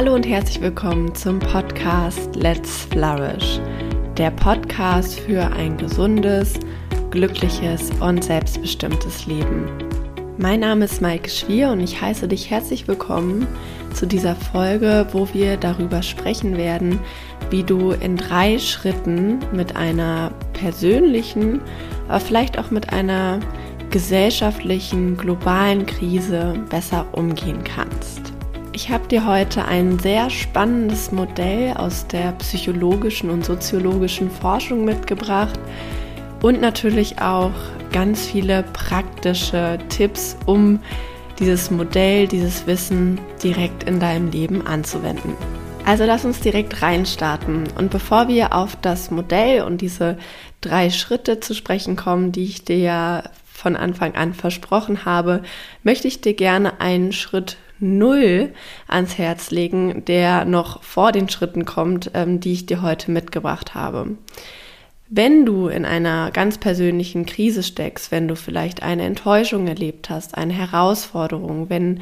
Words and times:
Hallo 0.00 0.14
und 0.14 0.26
herzlich 0.26 0.62
willkommen 0.62 1.14
zum 1.14 1.38
Podcast 1.40 2.34
Let's 2.34 2.86
Flourish, 2.86 3.60
der 4.16 4.30
Podcast 4.30 5.20
für 5.20 5.42
ein 5.42 5.76
gesundes, 5.76 6.58
glückliches 7.10 7.90
und 8.00 8.24
selbstbestimmtes 8.24 9.26
Leben. 9.26 9.68
Mein 10.38 10.60
Name 10.60 10.86
ist 10.86 11.02
Maike 11.02 11.28
Schwier 11.28 11.68
und 11.68 11.80
ich 11.80 12.00
heiße 12.00 12.28
dich 12.28 12.48
herzlich 12.48 12.88
willkommen 12.88 13.46
zu 13.92 14.06
dieser 14.06 14.34
Folge, 14.36 15.06
wo 15.12 15.28
wir 15.34 15.58
darüber 15.58 16.02
sprechen 16.02 16.56
werden, 16.56 16.98
wie 17.50 17.62
du 17.62 17.90
in 17.90 18.16
drei 18.16 18.58
Schritten 18.58 19.40
mit 19.52 19.76
einer 19.76 20.32
persönlichen, 20.54 21.60
aber 22.08 22.20
vielleicht 22.20 22.58
auch 22.58 22.70
mit 22.70 22.90
einer 22.90 23.38
gesellschaftlichen, 23.90 25.18
globalen 25.18 25.84
Krise 25.84 26.54
besser 26.70 27.06
umgehen 27.12 27.62
kannst. 27.64 28.29
Ich 28.82 28.88
habe 28.88 29.06
dir 29.08 29.26
heute 29.26 29.66
ein 29.66 29.98
sehr 29.98 30.30
spannendes 30.30 31.12
Modell 31.12 31.74
aus 31.74 32.06
der 32.06 32.32
psychologischen 32.38 33.28
und 33.28 33.44
soziologischen 33.44 34.30
Forschung 34.30 34.86
mitgebracht 34.86 35.60
und 36.40 36.62
natürlich 36.62 37.20
auch 37.20 37.52
ganz 37.92 38.24
viele 38.24 38.62
praktische 38.72 39.78
Tipps, 39.90 40.34
um 40.46 40.80
dieses 41.38 41.70
Modell, 41.70 42.26
dieses 42.26 42.66
Wissen 42.66 43.20
direkt 43.42 43.84
in 43.84 44.00
deinem 44.00 44.30
Leben 44.30 44.66
anzuwenden. 44.66 45.34
Also 45.84 46.06
lass 46.06 46.24
uns 46.24 46.40
direkt 46.40 46.80
reinstarten. 46.80 47.64
Und 47.76 47.90
bevor 47.90 48.28
wir 48.28 48.54
auf 48.54 48.76
das 48.76 49.10
Modell 49.10 49.62
und 49.62 49.82
diese 49.82 50.16
drei 50.62 50.88
Schritte 50.88 51.38
zu 51.38 51.54
sprechen 51.54 51.96
kommen, 51.96 52.32
die 52.32 52.44
ich 52.44 52.64
dir 52.64 52.78
ja 52.78 53.24
von 53.44 53.76
Anfang 53.76 54.14
an 54.14 54.32
versprochen 54.32 55.04
habe, 55.04 55.42
möchte 55.82 56.08
ich 56.08 56.22
dir 56.22 56.32
gerne 56.32 56.80
einen 56.80 57.12
Schritt 57.12 57.58
Null 57.80 58.52
ans 58.86 59.18
Herz 59.18 59.50
legen, 59.50 60.04
der 60.04 60.44
noch 60.44 60.82
vor 60.82 61.12
den 61.12 61.28
Schritten 61.28 61.64
kommt, 61.64 62.10
ähm, 62.14 62.40
die 62.40 62.52
ich 62.52 62.66
dir 62.66 62.82
heute 62.82 63.10
mitgebracht 63.10 63.74
habe. 63.74 64.16
Wenn 65.08 65.44
du 65.44 65.66
in 65.66 65.84
einer 65.84 66.30
ganz 66.30 66.58
persönlichen 66.58 67.26
Krise 67.26 67.64
steckst, 67.64 68.12
wenn 68.12 68.28
du 68.28 68.36
vielleicht 68.36 68.82
eine 68.82 69.02
Enttäuschung 69.02 69.66
erlebt 69.66 70.08
hast, 70.08 70.36
eine 70.36 70.52
Herausforderung, 70.52 71.68
wenn 71.68 72.00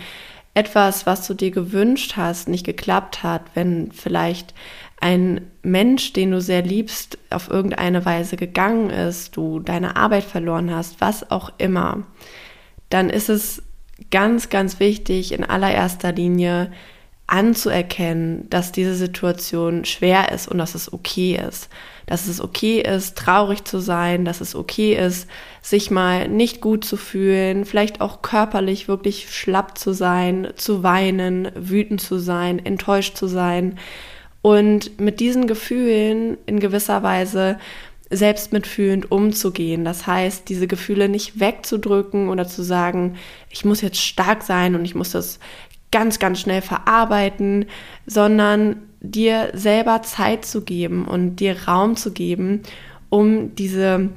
etwas, 0.52 1.06
was 1.06 1.26
du 1.26 1.34
dir 1.34 1.50
gewünscht 1.50 2.16
hast, 2.16 2.48
nicht 2.48 2.66
geklappt 2.66 3.22
hat, 3.22 3.42
wenn 3.54 3.92
vielleicht 3.92 4.52
ein 5.00 5.42
Mensch, 5.62 6.12
den 6.12 6.32
du 6.32 6.40
sehr 6.40 6.62
liebst, 6.62 7.16
auf 7.30 7.48
irgendeine 7.48 8.04
Weise 8.04 8.36
gegangen 8.36 8.90
ist, 8.90 9.36
du 9.36 9.60
deine 9.60 9.96
Arbeit 9.96 10.24
verloren 10.24 10.74
hast, 10.74 11.00
was 11.00 11.30
auch 11.30 11.52
immer, 11.58 12.02
dann 12.90 13.08
ist 13.08 13.28
es 13.28 13.62
ganz, 14.10 14.48
ganz 14.48 14.80
wichtig, 14.80 15.32
in 15.32 15.44
allererster 15.44 16.12
Linie 16.12 16.70
anzuerkennen, 17.28 18.48
dass 18.48 18.72
diese 18.72 18.94
Situation 18.94 19.84
schwer 19.84 20.32
ist 20.32 20.48
und 20.48 20.58
dass 20.58 20.74
es 20.74 20.92
okay 20.92 21.38
ist. 21.46 21.68
Dass 22.06 22.26
es 22.26 22.40
okay 22.40 22.80
ist, 22.80 23.18
traurig 23.18 23.64
zu 23.64 23.80
sein, 23.80 24.24
dass 24.24 24.40
es 24.40 24.54
okay 24.54 24.94
ist, 24.94 25.28
sich 25.60 25.90
mal 25.90 26.26
nicht 26.26 26.62
gut 26.62 26.86
zu 26.86 26.96
fühlen, 26.96 27.66
vielleicht 27.66 28.00
auch 28.00 28.22
körperlich 28.22 28.88
wirklich 28.88 29.30
schlapp 29.30 29.76
zu 29.76 29.92
sein, 29.92 30.48
zu 30.56 30.82
weinen, 30.82 31.50
wütend 31.54 32.00
zu 32.00 32.18
sein, 32.18 32.64
enttäuscht 32.64 33.16
zu 33.18 33.26
sein. 33.26 33.78
Und 34.40 34.98
mit 34.98 35.20
diesen 35.20 35.46
Gefühlen 35.46 36.38
in 36.46 36.60
gewisser 36.60 37.02
Weise 37.02 37.58
selbstmitfühlend 38.10 39.10
umzugehen. 39.10 39.84
Das 39.84 40.06
heißt, 40.06 40.48
diese 40.48 40.66
Gefühle 40.66 41.08
nicht 41.08 41.40
wegzudrücken 41.40 42.28
oder 42.28 42.46
zu 42.46 42.62
sagen, 42.62 43.16
ich 43.50 43.64
muss 43.64 43.80
jetzt 43.80 44.00
stark 44.00 44.42
sein 44.42 44.74
und 44.74 44.84
ich 44.84 44.94
muss 44.94 45.10
das 45.10 45.38
ganz, 45.90 46.18
ganz 46.18 46.40
schnell 46.40 46.62
verarbeiten, 46.62 47.66
sondern 48.06 48.82
dir 49.00 49.50
selber 49.54 50.02
Zeit 50.02 50.44
zu 50.44 50.62
geben 50.62 51.06
und 51.06 51.36
dir 51.36 51.56
Raum 51.66 51.96
zu 51.96 52.12
geben, 52.12 52.62
um 53.10 53.54
diese 53.54 54.10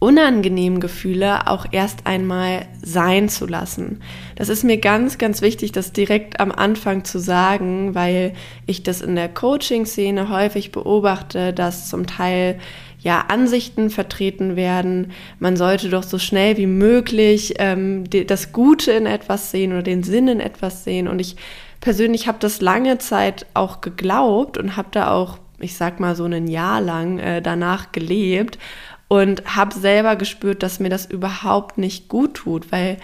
unangenehmen 0.00 0.80
Gefühle 0.80 1.46
auch 1.48 1.66
erst 1.70 2.06
einmal 2.06 2.66
sein 2.82 3.28
zu 3.28 3.46
lassen. 3.46 4.00
Das 4.36 4.48
ist 4.48 4.64
mir 4.64 4.78
ganz, 4.78 5.18
ganz 5.18 5.40
wichtig, 5.40 5.72
das 5.72 5.92
direkt 5.92 6.40
am 6.40 6.50
Anfang 6.50 7.04
zu 7.04 7.18
sagen, 7.18 7.94
weil 7.94 8.32
ich 8.66 8.82
das 8.82 9.00
in 9.00 9.14
der 9.14 9.28
Coaching-Szene 9.28 10.30
häufig 10.30 10.72
beobachte, 10.72 11.52
dass 11.52 11.88
zum 11.88 12.06
Teil 12.06 12.58
ja, 13.00 13.26
Ansichten 13.28 13.90
vertreten 13.90 14.56
werden. 14.56 15.12
Man 15.38 15.56
sollte 15.56 15.88
doch 15.88 16.02
so 16.02 16.18
schnell 16.18 16.56
wie 16.56 16.66
möglich 16.66 17.54
ähm, 17.58 18.04
das 18.26 18.52
Gute 18.52 18.92
in 18.92 19.06
etwas 19.06 19.52
sehen 19.52 19.72
oder 19.72 19.82
den 19.82 20.02
Sinn 20.02 20.26
in 20.26 20.40
etwas 20.40 20.82
sehen. 20.82 21.06
Und 21.06 21.20
ich 21.20 21.36
persönlich 21.80 22.26
habe 22.26 22.38
das 22.40 22.60
lange 22.60 22.98
Zeit 22.98 23.46
auch 23.54 23.80
geglaubt 23.80 24.58
und 24.58 24.76
habe 24.76 24.88
da 24.90 25.12
auch, 25.12 25.38
ich 25.60 25.76
sag 25.76 26.00
mal 26.00 26.16
so 26.16 26.24
ein 26.24 26.48
Jahr 26.48 26.80
lang 26.80 27.20
äh, 27.20 27.40
danach 27.40 27.92
gelebt 27.92 28.58
und 29.08 29.56
habe 29.56 29.74
selber 29.74 30.16
gespürt, 30.16 30.62
dass 30.62 30.80
mir 30.80 30.90
das 30.90 31.06
überhaupt 31.06 31.78
nicht 31.78 32.08
gut 32.08 32.34
tut, 32.34 32.70
weil 32.70 32.98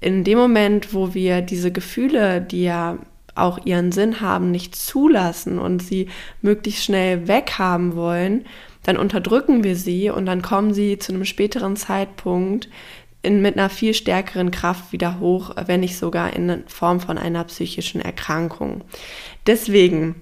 in 0.00 0.24
dem 0.24 0.38
Moment, 0.38 0.94
wo 0.94 1.12
wir 1.12 1.42
diese 1.42 1.72
Gefühle, 1.72 2.40
die 2.40 2.62
ja 2.62 2.98
auch 3.34 3.64
ihren 3.64 3.92
Sinn 3.92 4.20
haben, 4.20 4.50
nicht 4.50 4.74
zulassen 4.74 5.58
und 5.58 5.82
sie 5.82 6.08
möglichst 6.42 6.84
schnell 6.84 7.28
weghaben 7.28 7.94
wollen, 7.94 8.44
dann 8.82 8.96
unterdrücken 8.96 9.62
wir 9.62 9.76
sie 9.76 10.10
und 10.10 10.26
dann 10.26 10.42
kommen 10.42 10.72
sie 10.72 10.98
zu 10.98 11.12
einem 11.12 11.24
späteren 11.24 11.76
Zeitpunkt 11.76 12.68
in, 13.22 13.42
mit 13.42 13.58
einer 13.58 13.68
viel 13.68 13.92
stärkeren 13.92 14.50
Kraft 14.50 14.92
wieder 14.92 15.20
hoch, 15.20 15.50
wenn 15.66 15.80
nicht 15.80 15.98
sogar 15.98 16.32
in 16.32 16.64
Form 16.66 17.00
von 17.00 17.18
einer 17.18 17.44
psychischen 17.44 18.00
Erkrankung. 18.00 18.82
Deswegen 19.46 20.14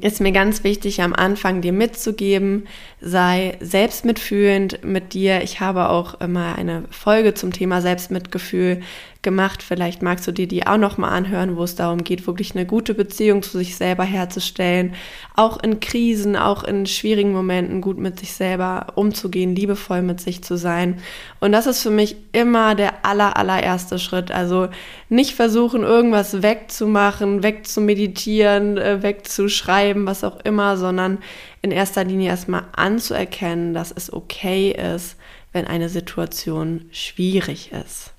ist 0.00 0.20
mir 0.20 0.32
ganz 0.32 0.64
wichtig, 0.64 1.02
am 1.02 1.12
Anfang 1.12 1.60
dir 1.60 1.72
mitzugeben, 1.72 2.66
sei 3.00 3.58
selbstmitfühlend 3.60 4.84
mit 4.84 5.12
dir. 5.12 5.42
Ich 5.42 5.60
habe 5.60 5.90
auch 5.90 6.20
immer 6.20 6.56
eine 6.56 6.84
Folge 6.90 7.34
zum 7.34 7.52
Thema 7.52 7.82
Selbstmitgefühl 7.82 8.80
gemacht. 9.24 9.64
Vielleicht 9.64 10.02
magst 10.02 10.26
du 10.28 10.32
dir 10.32 10.46
die 10.46 10.66
auch 10.66 10.76
noch 10.76 10.96
mal 10.96 11.08
anhören, 11.08 11.56
wo 11.56 11.64
es 11.64 11.74
darum 11.74 12.04
geht, 12.04 12.26
wirklich 12.28 12.54
eine 12.54 12.64
gute 12.64 12.94
Beziehung 12.94 13.42
zu 13.42 13.58
sich 13.58 13.74
selber 13.74 14.04
herzustellen, 14.04 14.94
auch 15.34 15.60
in 15.60 15.80
Krisen, 15.80 16.36
auch 16.36 16.62
in 16.62 16.86
schwierigen 16.86 17.32
Momenten 17.32 17.80
gut 17.80 17.98
mit 17.98 18.20
sich 18.20 18.32
selber 18.32 18.86
umzugehen, 18.94 19.56
liebevoll 19.56 20.02
mit 20.02 20.20
sich 20.20 20.44
zu 20.44 20.56
sein. 20.56 21.00
Und 21.40 21.50
das 21.50 21.66
ist 21.66 21.82
für 21.82 21.90
mich 21.90 22.14
immer 22.30 22.76
der 22.76 23.04
aller 23.04 23.36
allererste 23.36 23.98
Schritt. 23.98 24.30
Also 24.30 24.68
nicht 25.08 25.34
versuchen 25.34 25.82
irgendwas 25.82 26.42
wegzumachen, 26.42 27.42
wegzumeditieren, 27.42 28.78
äh, 28.78 29.02
wegzuschreiben, 29.02 30.06
was 30.06 30.22
auch 30.22 30.38
immer, 30.44 30.76
sondern 30.76 31.18
in 31.62 31.72
erster 31.72 32.04
Linie 32.04 32.28
erstmal 32.28 32.64
anzuerkennen, 32.76 33.74
dass 33.74 33.90
es 33.90 34.12
okay 34.12 34.70
ist, 34.70 35.16
wenn 35.52 35.66
eine 35.66 35.88
Situation 35.88 36.86
schwierig 36.90 37.72
ist. 37.72 38.13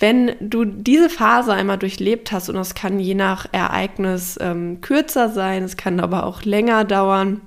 Wenn 0.00 0.34
du 0.40 0.64
diese 0.64 1.10
Phase 1.10 1.52
einmal 1.52 1.78
durchlebt 1.78 2.32
hast, 2.32 2.48
und 2.48 2.56
das 2.56 2.74
kann 2.74 2.98
je 2.98 3.14
nach 3.14 3.46
Ereignis 3.52 4.38
ähm, 4.40 4.80
kürzer 4.80 5.28
sein, 5.28 5.62
es 5.62 5.76
kann 5.76 6.00
aber 6.00 6.24
auch 6.24 6.42
länger 6.42 6.84
dauern, 6.84 7.42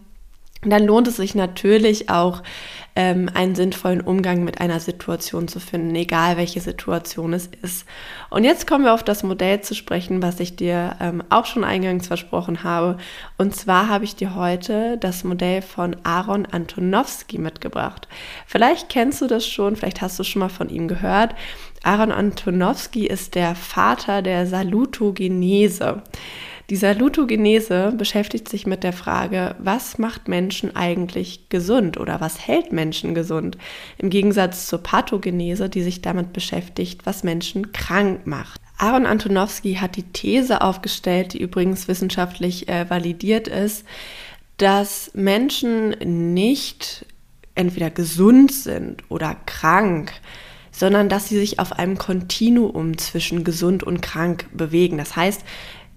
dann 0.62 0.86
lohnt 0.86 1.08
es 1.08 1.18
sich 1.18 1.36
natürlich 1.36 2.10
auch, 2.10 2.42
ähm, 2.96 3.30
einen 3.34 3.56
sinnvollen 3.56 4.02
Umgang 4.02 4.44
mit 4.44 4.62
einer 4.62 4.80
Situation 4.80 5.48
zu 5.48 5.60
finden, 5.60 5.96
egal 5.96 6.38
welche 6.38 6.62
Situation 6.62 7.34
es 7.34 7.50
ist. 7.62 7.86
Und 8.30 8.44
jetzt 8.44 8.68
kommen 8.68 8.86
wir 8.86 8.94
auf 8.94 9.04
das 9.04 9.24
Modell 9.24 9.62
zu 9.62 9.74
sprechen, 9.74 10.22
was 10.22 10.40
ich 10.40 10.56
dir 10.56 10.96
ähm, 11.00 11.24
auch 11.30 11.46
schon 11.46 11.64
eingangs 11.64 12.08
versprochen 12.08 12.64
habe. 12.64 12.98
Und 13.38 13.56
zwar 13.56 13.90
habe 13.90 14.06
ich 14.06 14.16
dir 14.16 14.36
heute 14.36 14.98
das 15.00 15.24
Modell 15.24 15.64
von 15.64 15.96
Aaron 16.04 16.46
Antonowski 16.46 17.40
mitgebracht. 17.40 18.08
Vielleicht 18.46 18.90
kennst 18.90 19.22
du 19.22 19.28
das 19.28 19.48
schon, 19.48 19.76
vielleicht 19.76 20.02
hast 20.02 20.20
du 20.20 20.24
schon 20.24 20.42
mal 20.42 20.50
von 20.50 20.70
ihm 20.70 20.88
gehört. 20.88 21.34
Aaron 21.84 22.14
Antonowski 22.14 23.08
ist 23.08 23.36
der 23.36 23.56
Vater 23.56 24.22
der 24.22 24.48
Salutogenese. 24.48 26.02
Die 26.70 26.78
Salutogenese 26.78 27.94
beschäftigt 27.98 28.48
sich 28.48 28.66
mit 28.66 28.84
der 28.84 28.94
Frage, 28.94 29.56
was 29.60 29.98
macht 29.98 30.30
Menschen 30.30 30.78
eigentlich 30.78 31.50
gesund 31.50 32.00
oder 32.00 32.22
was 32.22 32.40
hält 32.48 32.72
Menschen 32.72 33.14
gesund? 33.14 33.58
Im 33.98 34.10
Gegensatz 34.10 34.68
zur 34.68 34.80
Pathogenese, 34.80 35.68
die 35.68 35.84
sich 35.84 36.02
damit 36.02 36.32
beschäftigt, 36.32 37.06
was 37.06 37.24
Menschen 37.24 37.74
krank 37.74 38.26
macht. 38.26 38.62
Aaron 38.78 39.06
Antonowski 39.06 39.76
hat 39.76 39.98
die 39.98 40.04
These 40.04 40.62
aufgestellt, 40.62 41.34
die 41.34 41.42
übrigens 41.42 41.90
wissenschaftlich 41.90 42.70
äh, 42.70 42.90
validiert 42.90 43.50
ist, 43.50 43.86
dass 44.56 45.12
Menschen 45.14 45.90
nicht 46.34 47.06
entweder 47.56 47.90
gesund 47.90 48.54
sind 48.54 49.04
oder 49.10 49.36
krank, 49.46 50.14
sondern 50.74 51.08
dass 51.08 51.30
sie 51.30 51.40
sich 51.40 51.60
auf 51.60 51.72
einem 51.72 51.98
Kontinuum 51.98 52.98
zwischen 52.98 53.46
gesund 53.46 53.84
und 53.84 54.02
krank 54.02 54.48
bewegen. 54.52 54.98
Das 54.98 55.16
heißt, 55.16 55.46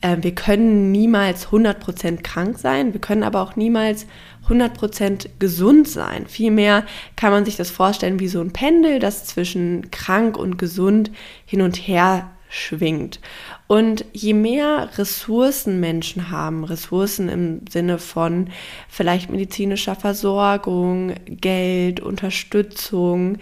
äh, 0.02 0.18
wir 0.20 0.34
können 0.34 0.92
niemals 0.92 1.48
100% 1.48 2.22
krank 2.22 2.58
sein, 2.58 2.92
wir 2.92 3.00
können 3.00 3.24
aber 3.24 3.40
auch 3.42 3.56
niemals 3.56 4.06
100% 4.48 5.30
gesund 5.40 5.88
sein. 5.88 6.26
Vielmehr 6.28 6.84
kann 7.16 7.32
man 7.32 7.44
sich 7.44 7.56
das 7.56 7.70
vorstellen 7.70 8.20
wie 8.20 8.28
so 8.28 8.40
ein 8.40 8.52
Pendel, 8.52 9.00
das 9.00 9.24
zwischen 9.24 9.90
krank 9.90 10.36
und 10.36 10.58
gesund 10.58 11.10
hin 11.46 11.62
und 11.62 11.76
her 11.76 12.30
schwingt. 12.48 13.20
Und 13.66 14.04
je 14.12 14.32
mehr 14.32 14.90
Ressourcen 14.96 15.80
Menschen 15.80 16.30
haben, 16.30 16.62
Ressourcen 16.62 17.28
im 17.28 17.60
Sinne 17.68 17.98
von 17.98 18.50
vielleicht 18.88 19.30
medizinischer 19.30 19.96
Versorgung, 19.96 21.14
Geld, 21.26 21.98
Unterstützung, 21.98 23.38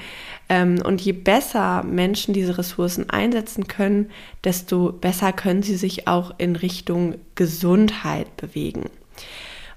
und 0.48 1.00
je 1.00 1.12
besser 1.12 1.82
Menschen 1.84 2.34
diese 2.34 2.58
Ressourcen 2.58 3.08
einsetzen 3.08 3.66
können, 3.66 4.10
desto 4.44 4.92
besser 4.92 5.32
können 5.32 5.62
sie 5.62 5.76
sich 5.76 6.06
auch 6.06 6.34
in 6.38 6.56
Richtung 6.56 7.14
Gesundheit 7.34 8.36
bewegen. 8.36 8.90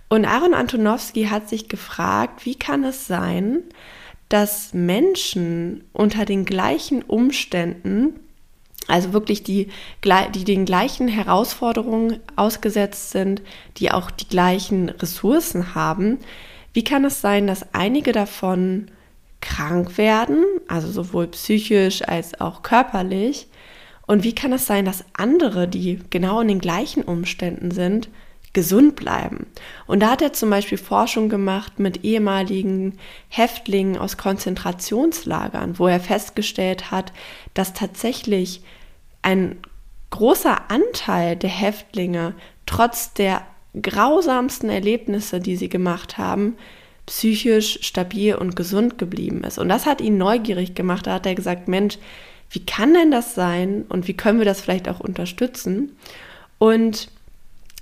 Und 0.10 0.26
Aaron 0.26 0.54
Antonowski 0.54 1.26
hat 1.26 1.50
sich 1.50 1.70
gefragt, 1.70 2.46
wie 2.46 2.56
kann 2.56 2.84
es 2.84 3.08
sein, 3.08 3.64
dass 4.30 4.74
Menschen 4.74 5.86
unter 5.94 6.26
den 6.26 6.44
gleichen 6.46 7.02
Umständen 7.02 8.20
also 8.88 9.12
wirklich 9.12 9.44
die, 9.44 9.68
die 10.34 10.44
den 10.46 10.66
gleichen 10.66 11.10
Herausforderungen 11.10 12.20
ausgesetzt 12.36 13.12
sind, 13.12 13.42
die 13.78 13.92
auch 13.92 14.10
die 14.12 14.28
gleichen 14.28 14.90
Ressourcen 14.90 15.76
haben. 15.76 16.20
Wie 16.74 16.86
kann 16.86 17.04
es 17.04 17.20
sein, 17.20 17.48
dass 17.48 17.74
einige 17.74 18.14
davon 18.14 18.88
krank 19.42 19.98
werden, 19.98 20.44
also 20.68 20.90
sowohl 20.92 21.28
psychisch 21.28 22.02
als 22.08 22.40
auch 22.40 22.64
körperlich? 22.64 23.48
Und 24.06 24.24
wie 24.24 24.34
kann 24.34 24.54
es 24.54 24.66
sein, 24.66 24.86
dass 24.86 25.04
andere, 25.14 25.68
die 25.68 26.00
genau 26.10 26.42
in 26.42 26.48
den 26.48 26.60
gleichen 26.60 27.04
Umständen 27.04 27.72
sind, 27.72 28.10
gesund 28.54 28.96
bleiben? 28.96 29.48
Und 29.86 30.00
da 30.00 30.12
hat 30.12 30.22
er 30.22 30.34
zum 30.34 30.50
Beispiel 30.50 30.78
Forschung 30.78 31.30
gemacht 31.30 31.80
mit 31.80 32.04
ehemaligen 32.04 32.98
Häftlingen 33.28 33.98
aus 33.98 34.18
Konzentrationslagern, 34.18 35.78
wo 35.78 35.88
er 35.88 36.00
festgestellt 36.00 36.90
hat, 36.90 37.12
dass 37.54 37.74
tatsächlich 37.74 38.62
ein 39.22 39.58
großer 40.10 40.72
Anteil 40.72 41.36
der 41.36 41.50
Häftlinge 41.50 42.34
trotz 42.66 43.14
der 43.14 43.42
grausamsten 43.80 44.70
Erlebnisse, 44.70 45.40
die 45.40 45.58
sie 45.58 45.70
gemacht 45.70 46.18
haben, 46.18 46.56
psychisch 47.08 47.80
stabil 47.82 48.36
und 48.36 48.56
gesund 48.56 48.98
geblieben 48.98 49.44
ist. 49.44 49.58
Und 49.58 49.70
das 49.70 49.86
hat 49.86 50.02
ihn 50.02 50.18
neugierig 50.18 50.76
gemacht. 50.76 51.08
Da 51.08 51.14
hat 51.14 51.26
er 51.26 51.36
gesagt, 51.36 51.68
Mensch, 51.68 51.98
wie 52.52 52.66
kann 52.66 52.94
denn 52.94 53.12
das 53.12 53.34
sein 53.34 53.86
und 53.90 54.08
wie 54.08 54.16
können 54.16 54.40
wir 54.40 54.46
das 54.46 54.62
vielleicht 54.62 54.88
auch 54.88 55.00
unterstützen? 55.00 55.98
Und 56.60 57.10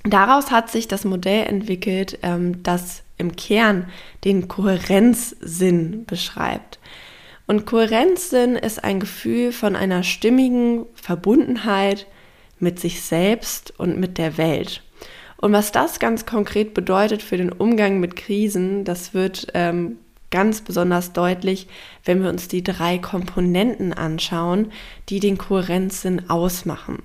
daraus 0.04 0.52
hat 0.52 0.72
sich 0.72 0.88
das 0.88 1.06
Modell 1.06 1.48
entwickelt, 1.48 2.20
ähm, 2.22 2.64
das 2.64 3.04
im 3.18 3.36
Kern 3.36 3.88
den 4.24 4.48
Kohärenzsinn 4.48 6.06
beschreibt. 6.06 6.80
Und 7.48 7.66
Kohärenzsinn 7.66 8.56
ist 8.56 8.84
ein 8.84 9.00
Gefühl 9.00 9.52
von 9.52 9.76
einer 9.76 10.04
stimmigen 10.04 10.86
Verbundenheit 10.96 12.08
mit 12.60 12.80
sich 12.80 13.02
selbst 13.02 13.74
und 13.78 14.00
mit 14.00 14.18
der 14.18 14.38
Welt. 14.38 14.82
Und 15.38 15.54
was 15.54 15.72
das 15.72 16.00
ganz 16.00 16.26
konkret 16.26 16.74
bedeutet 16.74 17.22
für 17.22 17.38
den 17.38 17.52
Umgang 17.52 18.00
mit 18.00 18.16
Krisen, 18.16 18.84
das 18.84 19.14
wird 19.14 19.48
ähm, 19.54 19.98
ganz 20.32 20.62
besonders 20.62 21.14
deutlich, 21.14 21.68
wenn 22.04 22.22
wir 22.22 22.30
uns 22.30 22.48
die 22.48 22.64
drei 22.64 22.98
Komponenten 22.98 23.94
anschauen, 23.94 24.72
die 25.10 25.20
den 25.20 25.38
Kohärenzsinn 25.38 26.30
ausmachen. 26.30 27.04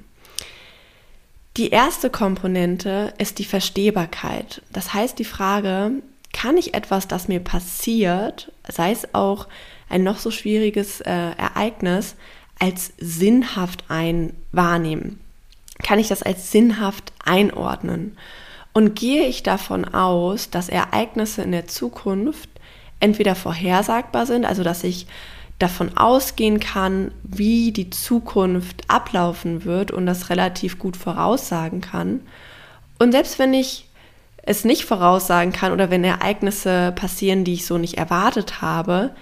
Die 1.57 1.71
erste 1.71 2.11
Komponente 2.11 3.13
ist 3.19 3.39
die 3.39 3.45
Verstehbarkeit. 3.45 4.63
Das 4.73 4.95
heißt 4.95 5.19
die 5.19 5.25
Frage, 5.25 5.93
kann 6.33 6.57
ich 6.57 6.75
etwas, 6.75 7.09
das 7.09 7.29
mir 7.29 7.41
passiert, 7.41 8.53
sei 8.69 8.93
es 8.93 9.15
auch 9.15 9.49
ein 9.89 10.05
noch 10.05 10.19
so 10.19 10.31
schwieriges 10.31 11.01
äh, 11.01 11.11
Ereignis 11.11 12.15
als 12.59 12.93
sinnhaft 12.99 13.85
ein 13.89 14.33
wahrnehmen? 14.53 15.21
Kann 15.83 15.99
ich 15.99 16.09
das 16.09 16.23
als 16.23 16.51
sinnhaft 16.51 17.13
einordnen? 17.25 18.17
Und 18.73 18.95
gehe 18.95 19.27
ich 19.27 19.43
davon 19.43 19.85
aus, 19.85 20.51
dass 20.51 20.69
Ereignisse 20.69 21.43
in 21.43 21.53
der 21.53 21.67
Zukunft 21.67 22.49
entweder 23.01 23.35
vorhersagbar 23.35 24.27
sind, 24.27 24.45
also 24.45 24.63
dass 24.63 24.85
ich 24.85 25.07
davon 25.59 25.97
ausgehen 25.97 26.61
kann, 26.61 27.13
wie 27.23 27.73
die 27.73 27.91
Zukunft 27.91 28.85
ablaufen 28.89 29.65
wird 29.65 29.91
und 29.91 30.07
das 30.07 30.31
relativ 30.31 30.79
gut 30.79 30.97
voraussagen 30.97 31.81
kann. 31.81 32.21
Und 32.99 33.13
selbst 33.13 33.39
wenn 33.39 33.53
ich 33.53 33.87
es 34.43 34.65
nicht 34.65 34.85
voraussagen 34.85 35.53
kann 35.53 35.73
oder 35.73 35.91
wenn 35.91 36.03
Ereignisse 36.03 36.93
passieren, 36.97 37.45
die 37.45 37.55
ich 37.55 37.67
so 37.67 37.77
nicht 37.77 37.99
erwartet 37.99 38.63
habe, 38.63 39.15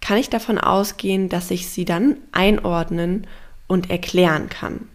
kann 0.00 0.18
ich 0.18 0.30
davon 0.30 0.58
ausgehen, 0.58 1.28
dass 1.28 1.50
ich 1.50 1.68
sie 1.68 1.84
dann 1.84 2.16
einordnen 2.32 3.26
und 3.68 3.90
erklären 3.90 4.48
kann. 4.48 4.88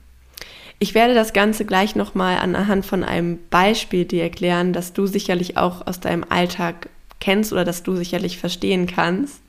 Ich 0.80 0.94
werde 0.94 1.14
das 1.14 1.34
Ganze 1.34 1.66
gleich 1.66 1.96
nochmal 1.96 2.38
anhand 2.38 2.86
von 2.86 3.04
einem 3.04 3.38
Beispiel 3.50 4.06
dir 4.06 4.24
erklären, 4.24 4.72
das 4.72 4.94
du 4.94 5.08
sicherlich 5.08 5.58
auch 5.58 5.86
aus 5.86 6.00
deinem 6.00 6.26
Alltag 6.30 6.90
kennst 7.20 7.52
oder 7.52 7.66
das 7.66 7.84
du 7.84 7.96
sicherlich 7.98 8.38
verstehen 8.38 8.88
kannst, 8.88 9.42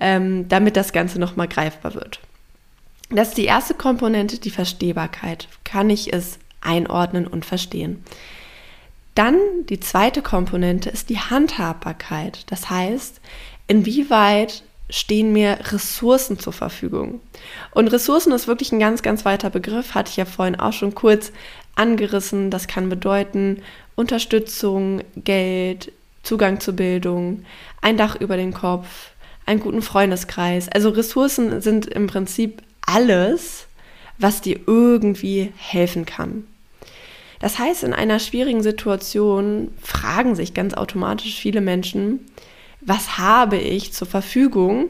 ähm, 0.00 0.48
damit 0.48 0.76
das 0.76 0.92
Ganze 0.92 1.18
nochmal 1.18 1.48
greifbar 1.48 1.94
wird. 1.94 2.20
Das 3.10 3.28
ist 3.28 3.36
die 3.36 3.44
erste 3.46 3.74
Komponente, 3.74 4.38
die 4.38 4.50
Verstehbarkeit. 4.50 5.48
Kann 5.64 5.90
ich 5.90 6.12
es 6.12 6.38
einordnen 6.60 7.26
und 7.26 7.44
verstehen? 7.44 8.04
Dann 9.14 9.36
die 9.68 9.80
zweite 9.80 10.22
Komponente 10.22 10.88
ist 10.88 11.08
die 11.08 11.18
Handhabbarkeit. 11.18 12.50
Das 12.50 12.70
heißt, 12.70 13.20
inwieweit 13.66 14.62
stehen 14.90 15.32
mir 15.32 15.58
Ressourcen 15.72 16.38
zur 16.38 16.52
Verfügung. 16.52 17.20
Und 17.72 17.88
Ressourcen 17.88 18.32
ist 18.32 18.46
wirklich 18.46 18.72
ein 18.72 18.80
ganz, 18.80 19.02
ganz 19.02 19.24
weiter 19.24 19.50
Begriff, 19.50 19.94
hatte 19.94 20.10
ich 20.10 20.16
ja 20.16 20.24
vorhin 20.24 20.58
auch 20.58 20.72
schon 20.72 20.94
kurz 20.94 21.32
angerissen. 21.74 22.50
Das 22.50 22.66
kann 22.66 22.88
bedeuten 22.88 23.62
Unterstützung, 23.94 25.02
Geld, 25.16 25.92
Zugang 26.22 26.60
zur 26.60 26.74
Bildung, 26.74 27.44
ein 27.80 27.96
Dach 27.96 28.16
über 28.16 28.36
den 28.36 28.52
Kopf, 28.52 29.10
einen 29.46 29.60
guten 29.60 29.82
Freundeskreis. 29.82 30.68
Also 30.68 30.90
Ressourcen 30.90 31.60
sind 31.60 31.86
im 31.86 32.06
Prinzip 32.06 32.62
alles, 32.86 33.66
was 34.18 34.40
dir 34.40 34.60
irgendwie 34.66 35.52
helfen 35.56 36.06
kann. 36.06 36.44
Das 37.40 37.58
heißt, 37.58 37.84
in 37.84 37.92
einer 37.92 38.20
schwierigen 38.20 38.62
Situation 38.62 39.70
fragen 39.82 40.34
sich 40.34 40.54
ganz 40.54 40.72
automatisch 40.72 41.38
viele 41.38 41.60
Menschen, 41.60 42.20
was 42.86 43.18
habe 43.18 43.56
ich 43.56 43.92
zur 43.92 44.06
Verfügung, 44.06 44.88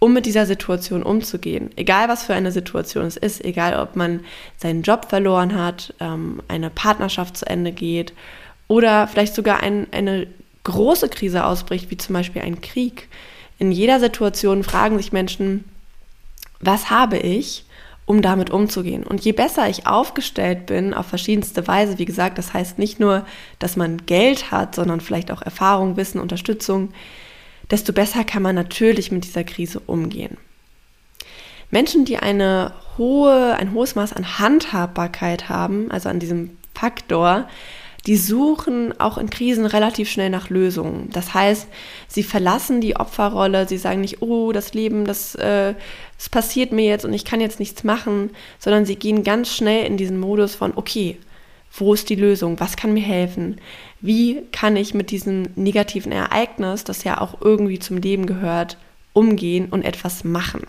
um 0.00 0.12
mit 0.12 0.26
dieser 0.26 0.46
Situation 0.46 1.02
umzugehen. 1.02 1.70
Egal 1.76 2.08
was 2.08 2.24
für 2.24 2.34
eine 2.34 2.52
Situation 2.52 3.04
es 3.04 3.16
ist, 3.16 3.44
egal 3.44 3.78
ob 3.80 3.96
man 3.96 4.20
seinen 4.56 4.82
Job 4.82 5.06
verloren 5.08 5.56
hat, 5.56 5.94
ähm, 6.00 6.40
eine 6.48 6.70
Partnerschaft 6.70 7.36
zu 7.36 7.46
Ende 7.46 7.72
geht 7.72 8.12
oder 8.68 9.08
vielleicht 9.08 9.34
sogar 9.34 9.60
ein, 9.60 9.86
eine 9.90 10.28
große 10.64 11.08
Krise 11.08 11.44
ausbricht, 11.44 11.90
wie 11.90 11.96
zum 11.96 12.12
Beispiel 12.12 12.42
ein 12.42 12.60
Krieg. 12.60 13.08
In 13.58 13.72
jeder 13.72 13.98
Situation 13.98 14.62
fragen 14.62 14.98
sich 14.98 15.12
Menschen, 15.12 15.64
was 16.60 16.90
habe 16.90 17.18
ich, 17.18 17.64
um 18.06 18.22
damit 18.22 18.50
umzugehen. 18.50 19.02
Und 19.04 19.24
je 19.24 19.32
besser 19.32 19.68
ich 19.68 19.86
aufgestellt 19.86 20.66
bin, 20.66 20.94
auf 20.94 21.06
verschiedenste 21.06 21.66
Weise, 21.66 21.98
wie 21.98 22.04
gesagt, 22.04 22.38
das 22.38 22.54
heißt 22.54 22.78
nicht 22.78 23.00
nur, 23.00 23.26
dass 23.58 23.76
man 23.76 24.06
Geld 24.06 24.50
hat, 24.50 24.74
sondern 24.74 25.00
vielleicht 25.00 25.30
auch 25.30 25.42
Erfahrung, 25.42 25.96
Wissen, 25.96 26.20
Unterstützung, 26.20 26.90
desto 27.70 27.92
besser 27.92 28.24
kann 28.24 28.42
man 28.42 28.54
natürlich 28.54 29.10
mit 29.12 29.24
dieser 29.24 29.44
Krise 29.44 29.80
umgehen. 29.80 30.36
Menschen, 31.70 32.04
die 32.04 32.16
eine 32.16 32.72
hohe, 32.96 33.54
ein 33.56 33.72
hohes 33.72 33.94
Maß 33.94 34.14
an 34.14 34.38
Handhabbarkeit 34.38 35.48
haben, 35.48 35.90
also 35.90 36.08
an 36.08 36.18
diesem 36.18 36.56
Faktor, 36.74 37.48
die 38.06 38.16
suchen 38.16 38.98
auch 38.98 39.18
in 39.18 39.28
Krisen 39.28 39.66
relativ 39.66 40.08
schnell 40.08 40.30
nach 40.30 40.48
Lösungen. 40.48 41.10
Das 41.12 41.34
heißt, 41.34 41.66
sie 42.06 42.22
verlassen 42.22 42.80
die 42.80 42.96
Opferrolle, 42.96 43.68
sie 43.68 43.76
sagen 43.76 44.00
nicht, 44.00 44.22
oh, 44.22 44.52
das 44.52 44.72
Leben, 44.72 45.04
das, 45.04 45.34
äh, 45.34 45.74
das 46.16 46.28
passiert 46.30 46.72
mir 46.72 46.86
jetzt 46.86 47.04
und 47.04 47.12
ich 47.12 47.26
kann 47.26 47.40
jetzt 47.40 47.58
nichts 47.58 47.84
machen, 47.84 48.30
sondern 48.58 48.86
sie 48.86 48.96
gehen 48.96 49.24
ganz 49.24 49.54
schnell 49.54 49.84
in 49.84 49.98
diesen 49.98 50.18
Modus 50.18 50.54
von, 50.54 50.72
okay, 50.74 51.18
wo 51.72 51.94
ist 51.94 52.08
die 52.08 52.14
Lösung? 52.14 52.58
Was 52.60 52.76
kann 52.76 52.94
mir 52.94 53.02
helfen? 53.02 53.60
Wie 54.00 54.42
kann 54.52 54.76
ich 54.76 54.94
mit 54.94 55.10
diesem 55.10 55.48
negativen 55.56 56.12
Ereignis, 56.12 56.84
das 56.84 57.04
ja 57.04 57.20
auch 57.20 57.40
irgendwie 57.40 57.78
zum 57.78 57.98
Leben 57.98 58.26
gehört, 58.26 58.78
umgehen 59.12 59.68
und 59.70 59.84
etwas 59.84 60.24
machen? 60.24 60.66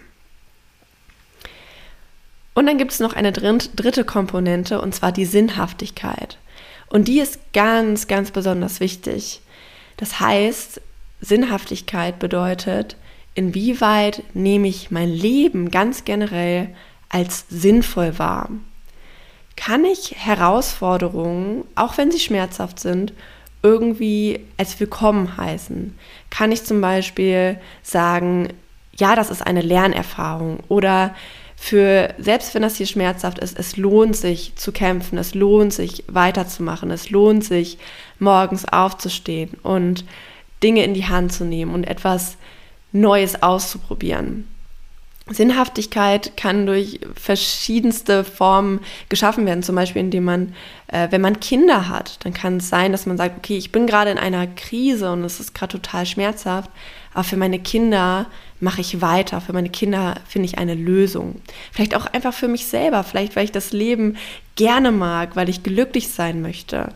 Und 2.53 2.65
dann 2.65 2.77
gibt 2.77 2.91
es 2.91 2.99
noch 2.99 3.13
eine 3.13 3.31
dritte 3.31 4.03
Komponente, 4.03 4.81
und 4.81 4.93
zwar 4.93 5.11
die 5.11 5.25
Sinnhaftigkeit. 5.25 6.37
Und 6.87 7.07
die 7.07 7.19
ist 7.19 7.39
ganz, 7.53 8.07
ganz 8.07 8.31
besonders 8.31 8.79
wichtig. 8.79 9.41
Das 9.97 10.19
heißt, 10.19 10.81
Sinnhaftigkeit 11.21 12.19
bedeutet, 12.19 12.97
inwieweit 13.35 14.23
nehme 14.33 14.67
ich 14.67 14.91
mein 14.91 15.09
Leben 15.09 15.71
ganz 15.71 16.03
generell 16.03 16.69
als 17.09 17.45
sinnvoll 17.49 18.17
wahr 18.19 18.49
kann 19.59 19.83
ich 19.83 20.15
Herausforderungen, 20.17 21.65
auch 21.75 21.97
wenn 21.97 22.11
sie 22.11 22.19
schmerzhaft 22.19 22.79
sind, 22.79 23.11
irgendwie 23.61 24.39
als 24.55 24.79
willkommen 24.79 25.35
heißen? 25.35 25.97
Kann 26.29 26.53
ich 26.53 26.63
zum 26.63 26.79
Beispiel 26.79 27.59
sagen, 27.83 28.53
ja, 28.95 29.17
das 29.17 29.29
ist 29.29 29.45
eine 29.45 29.61
Lernerfahrung 29.61 30.59
oder 30.69 31.13
für, 31.57 32.13
selbst 32.17 32.55
wenn 32.55 32.61
das 32.61 32.77
hier 32.77 32.85
schmerzhaft 32.85 33.39
ist, 33.39 33.59
es 33.59 33.75
lohnt 33.75 34.15
sich 34.15 34.55
zu 34.55 34.71
kämpfen, 34.71 35.17
es 35.17 35.35
lohnt 35.35 35.73
sich 35.73 36.05
weiterzumachen, 36.07 36.89
es 36.89 37.09
lohnt 37.09 37.43
sich 37.43 37.77
morgens 38.17 38.63
aufzustehen 38.63 39.57
und 39.61 40.05
Dinge 40.63 40.85
in 40.85 40.93
die 40.93 41.07
Hand 41.07 41.33
zu 41.33 41.43
nehmen 41.43 41.73
und 41.73 41.83
etwas 41.83 42.37
Neues 42.93 43.43
auszuprobieren. 43.43 44.47
Sinnhaftigkeit 45.29 46.35
kann 46.37 46.65
durch 46.65 46.99
verschiedenste 47.15 48.23
Formen 48.23 48.79
geschaffen 49.09 49.45
werden. 49.45 49.63
Zum 49.63 49.75
Beispiel, 49.75 50.01
indem 50.01 50.23
man, 50.25 50.53
äh, 50.87 51.07
wenn 51.11 51.21
man 51.21 51.39
Kinder 51.39 51.87
hat, 51.87 52.23
dann 52.25 52.33
kann 52.33 52.57
es 52.57 52.69
sein, 52.69 52.91
dass 52.91 53.05
man 53.05 53.17
sagt, 53.17 53.37
okay, 53.37 53.57
ich 53.57 53.71
bin 53.71 53.87
gerade 53.87 54.11
in 54.11 54.17
einer 54.17 54.47
Krise 54.47 55.11
und 55.11 55.23
es 55.23 55.39
ist 55.39 55.53
gerade 55.53 55.73
total 55.79 56.05
schmerzhaft, 56.05 56.69
aber 57.13 57.23
für 57.23 57.37
meine 57.37 57.59
Kinder 57.59 58.27
mache 58.59 58.81
ich 58.81 59.01
weiter. 59.01 59.41
Für 59.41 59.53
meine 59.53 59.69
Kinder 59.69 60.15
finde 60.27 60.47
ich 60.47 60.57
eine 60.57 60.75
Lösung. 60.75 61.41
Vielleicht 61.71 61.95
auch 61.95 62.05
einfach 62.07 62.33
für 62.33 62.47
mich 62.47 62.65
selber, 62.65 63.03
vielleicht 63.03 63.35
weil 63.35 63.45
ich 63.45 63.51
das 63.51 63.71
Leben 63.71 64.17
gerne 64.55 64.91
mag, 64.91 65.35
weil 65.35 65.49
ich 65.49 65.63
glücklich 65.63 66.09
sein 66.09 66.41
möchte. 66.41 66.89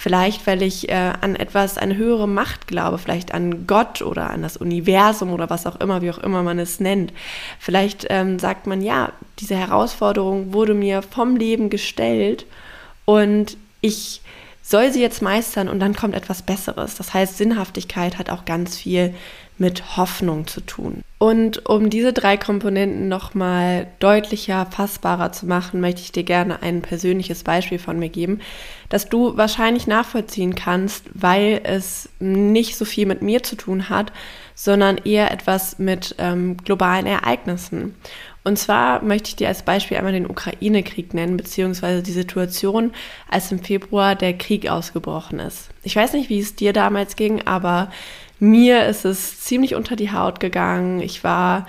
Vielleicht, 0.00 0.46
weil 0.46 0.62
ich 0.62 0.88
äh, 0.90 1.12
an 1.20 1.34
etwas, 1.34 1.76
eine 1.76 1.96
höhere 1.96 2.28
Macht 2.28 2.68
glaube, 2.68 2.98
vielleicht 2.98 3.34
an 3.34 3.66
Gott 3.66 4.00
oder 4.00 4.30
an 4.30 4.42
das 4.42 4.56
Universum 4.56 5.32
oder 5.32 5.50
was 5.50 5.66
auch 5.66 5.74
immer, 5.80 6.02
wie 6.02 6.10
auch 6.12 6.18
immer 6.18 6.44
man 6.44 6.60
es 6.60 6.78
nennt. 6.78 7.12
Vielleicht 7.58 8.06
ähm, 8.08 8.38
sagt 8.38 8.68
man, 8.68 8.80
ja, 8.80 9.10
diese 9.40 9.56
Herausforderung 9.56 10.52
wurde 10.52 10.72
mir 10.72 11.02
vom 11.02 11.34
Leben 11.34 11.68
gestellt 11.68 12.46
und 13.06 13.56
ich 13.80 14.20
soll 14.62 14.92
sie 14.92 15.00
jetzt 15.00 15.20
meistern 15.20 15.68
und 15.68 15.80
dann 15.80 15.96
kommt 15.96 16.14
etwas 16.14 16.42
Besseres. 16.42 16.94
Das 16.94 17.12
heißt, 17.12 17.36
Sinnhaftigkeit 17.36 18.18
hat 18.18 18.30
auch 18.30 18.44
ganz 18.44 18.76
viel 18.76 19.12
mit 19.58 19.96
Hoffnung 19.96 20.46
zu 20.46 20.60
tun. 20.60 21.02
Und 21.18 21.68
um 21.68 21.90
diese 21.90 22.12
drei 22.12 22.36
Komponenten 22.36 23.08
nochmal 23.08 23.88
deutlicher, 23.98 24.66
fassbarer 24.66 25.32
zu 25.32 25.46
machen, 25.46 25.80
möchte 25.80 26.00
ich 26.00 26.12
dir 26.12 26.22
gerne 26.22 26.62
ein 26.62 26.80
persönliches 26.80 27.42
Beispiel 27.42 27.80
von 27.80 27.98
mir 27.98 28.08
geben, 28.08 28.40
das 28.88 29.08
du 29.08 29.36
wahrscheinlich 29.36 29.88
nachvollziehen 29.88 30.54
kannst, 30.54 31.06
weil 31.14 31.60
es 31.64 32.08
nicht 32.20 32.76
so 32.76 32.84
viel 32.84 33.06
mit 33.06 33.20
mir 33.20 33.42
zu 33.42 33.56
tun 33.56 33.88
hat, 33.88 34.12
sondern 34.54 34.98
eher 34.98 35.32
etwas 35.32 35.78
mit 35.78 36.14
ähm, 36.18 36.56
globalen 36.58 37.06
Ereignissen. 37.06 37.96
Und 38.44 38.58
zwar 38.58 39.04
möchte 39.04 39.28
ich 39.28 39.36
dir 39.36 39.48
als 39.48 39.62
Beispiel 39.62 39.96
einmal 39.96 40.12
den 40.12 40.30
Ukraine-Krieg 40.30 41.12
nennen, 41.12 41.36
beziehungsweise 41.36 42.02
die 42.02 42.12
Situation, 42.12 42.92
als 43.28 43.52
im 43.52 43.58
Februar 43.58 44.14
der 44.14 44.38
Krieg 44.38 44.70
ausgebrochen 44.70 45.38
ist. 45.38 45.68
Ich 45.82 45.94
weiß 45.94 46.14
nicht, 46.14 46.30
wie 46.30 46.38
es 46.38 46.54
dir 46.54 46.72
damals 46.72 47.14
ging, 47.16 47.46
aber 47.46 47.90
mir 48.38 48.86
ist 48.86 49.04
es 49.04 49.40
ziemlich 49.40 49.74
unter 49.74 49.96
die 49.96 50.12
Haut 50.12 50.40
gegangen. 50.40 51.00
Ich 51.00 51.24
war 51.24 51.66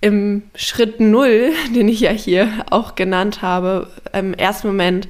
im 0.00 0.42
Schritt 0.54 1.00
Null, 1.00 1.52
den 1.74 1.88
ich 1.88 2.00
ja 2.00 2.10
hier 2.10 2.48
auch 2.70 2.94
genannt 2.94 3.42
habe, 3.42 3.88
im 4.12 4.34
ersten 4.34 4.68
Moment 4.68 5.08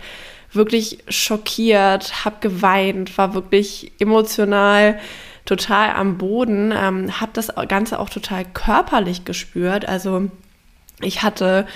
wirklich 0.53 0.99
schockiert, 1.09 2.25
habe 2.25 2.37
geweint, 2.41 3.19
war 3.19 3.35
wirklich 3.35 3.93
emotional 3.99 4.99
total 5.45 5.91
am 5.91 6.19
Boden, 6.19 6.73
ähm, 6.77 7.21
habe 7.21 7.33
das 7.35 7.49
Ganze 7.69 7.99
auch 7.99 8.11
total 8.11 8.45
körperlich 8.45 9.25
gespürt. 9.25 9.89
Also 9.89 10.31
ich 11.01 11.23
hatte 11.23 11.67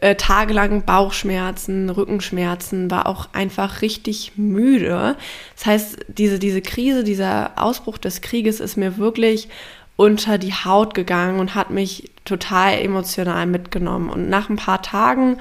äh, 0.00 0.14
tagelang 0.16 0.82
Bauchschmerzen, 0.82 1.90
Rückenschmerzen, 1.90 2.90
war 2.90 3.06
auch 3.06 3.28
einfach 3.32 3.82
richtig 3.82 4.32
müde. 4.36 5.16
Das 5.54 5.66
heißt, 5.66 5.98
diese, 6.08 6.38
diese 6.38 6.62
Krise, 6.62 7.04
dieser 7.04 7.52
Ausbruch 7.56 7.98
des 7.98 8.20
Krieges 8.20 8.60
ist 8.60 8.76
mir 8.76 8.98
wirklich 8.98 9.48
unter 9.96 10.36
die 10.36 10.52
Haut 10.52 10.94
gegangen 10.94 11.40
und 11.40 11.54
hat 11.54 11.70
mich 11.70 12.10
total 12.24 12.78
emotional 12.78 13.46
mitgenommen. 13.46 14.10
Und 14.10 14.28
nach 14.28 14.50
ein 14.50 14.56
paar 14.56 14.82
Tagen, 14.82 15.38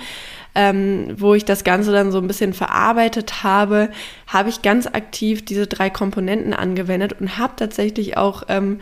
ähm, 0.55 1.13
wo 1.17 1.33
ich 1.33 1.43
das 1.43 1.65
Ganze 1.65 1.91
dann 1.91 2.11
so 2.11 2.19
ein 2.19 2.27
bisschen 2.27 2.53
verarbeitet 2.53 3.43
habe, 3.43 3.89
habe 4.27 4.47
ich 4.47 4.61
ganz 4.61 4.87
aktiv 4.87 5.43
diese 5.43 5.67
drei 5.67 5.89
Komponenten 5.89 6.53
angewendet 6.53 7.19
und 7.19 7.37
habe 7.37 7.53
tatsächlich 7.57 8.15
auch 8.15 8.43
ähm, 8.47 8.79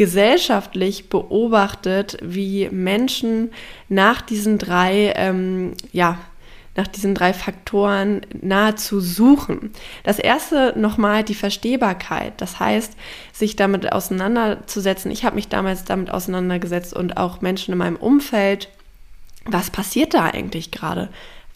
gesellschaftlich 0.00 1.10
beobachtet, 1.10 2.16
wie 2.22 2.70
Menschen 2.70 3.50
nach 3.90 4.22
diesen 4.22 4.56
drei, 4.56 5.12
ähm, 5.14 5.74
ja, 5.92 6.16
nach 6.74 6.86
diesen 6.86 7.14
drei 7.14 7.34
Faktoren 7.34 8.22
nahezu 8.40 8.98
suchen. 9.00 9.74
Das 10.02 10.18
erste 10.18 10.72
nochmal 10.74 11.22
die 11.22 11.34
Verstehbarkeit, 11.34 12.32
das 12.38 12.58
heißt, 12.58 12.94
sich 13.34 13.56
damit 13.56 13.92
auseinanderzusetzen. 13.92 15.10
Ich 15.10 15.26
habe 15.26 15.36
mich 15.36 15.48
damals 15.48 15.84
damit 15.84 16.10
auseinandergesetzt 16.10 16.96
und 16.96 17.18
auch 17.18 17.42
Menschen 17.42 17.72
in 17.72 17.78
meinem 17.78 17.96
Umfeld. 17.96 18.70
Was 19.44 19.68
passiert 19.68 20.14
da 20.14 20.24
eigentlich 20.24 20.70
gerade? 20.70 21.10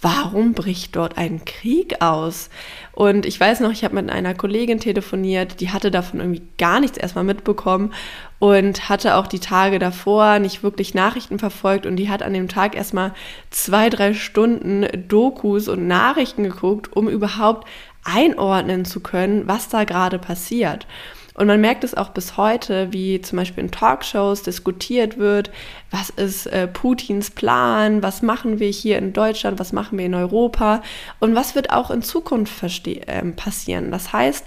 Warum 0.04 0.52
bricht 0.52 0.96
dort 0.96 1.16
ein 1.16 1.46
Krieg 1.46 2.02
aus? 2.02 2.50
Und 2.92 3.25
ich 3.25 3.40
weiß 3.40 3.61
noch, 3.61 3.73
ich 3.73 3.84
habe 3.84 3.94
mit 3.94 4.11
einer 4.11 4.34
Kollegin 4.34 4.78
telefoniert, 4.78 5.61
die 5.61 5.70
hatte 5.70 5.90
davon 5.90 6.20
irgendwie 6.20 6.42
gar 6.58 6.78
nichts 6.78 6.99
erstmal 6.99 7.25
mitbekommen 7.25 7.94
und 8.38 8.90
hatte 8.90 9.16
auch 9.16 9.26
die 9.26 9.40
Tage 9.40 9.78
davor 9.78 10.38
nicht 10.40 10.62
wirklich 10.62 10.92
Nachrichten 10.92 11.38
verfolgt 11.38 11.87
und 11.87 11.96
die 11.96 12.11
hat 12.11 12.23
an 12.23 12.34
dem 12.34 12.49
Tag 12.49 12.76
erstmal 12.76 13.14
zwei, 13.50 13.88
drei 13.88 14.12
Stunden 14.12 14.87
Dokus 15.08 15.68
und 15.68 15.88
Nachrichten 15.88 16.44
geguckt, 16.44 16.94
um 16.94 17.08
überhaupt 17.08 17.66
einordnen 18.04 18.84
zu 18.84 19.00
können, 19.00 19.49
was 19.49 19.70
da 19.70 19.84
gerade 19.84 20.18
passiert. 20.18 20.87
Und 21.34 21.48
man 21.48 21.60
merkt 21.60 21.82
es 21.82 21.94
auch 21.94 22.10
bis 22.10 22.36
heute, 22.36 22.92
wie 22.92 23.20
zum 23.20 23.38
Beispiel 23.38 23.64
in 23.64 23.72
Talkshows 23.72 24.42
diskutiert 24.42 25.18
wird, 25.18 25.50
was 25.90 26.10
ist 26.10 26.46
äh, 26.46 26.68
Putins 26.68 27.30
Plan, 27.30 28.04
was 28.04 28.22
machen 28.22 28.60
wir 28.60 28.68
hier 28.68 28.98
in 28.98 29.12
Deutschland, 29.12 29.58
was 29.58 29.72
machen 29.72 29.98
wir 29.98 30.06
in 30.06 30.14
Europa 30.14 30.82
und 31.18 31.34
was 31.34 31.56
wird 31.56 31.70
auch 31.70 31.90
in 31.90 32.02
Zukunft 32.02 32.62
äh, 32.86 33.24
passieren. 33.32 33.90
Das 33.90 34.12
heißt, 34.12 34.44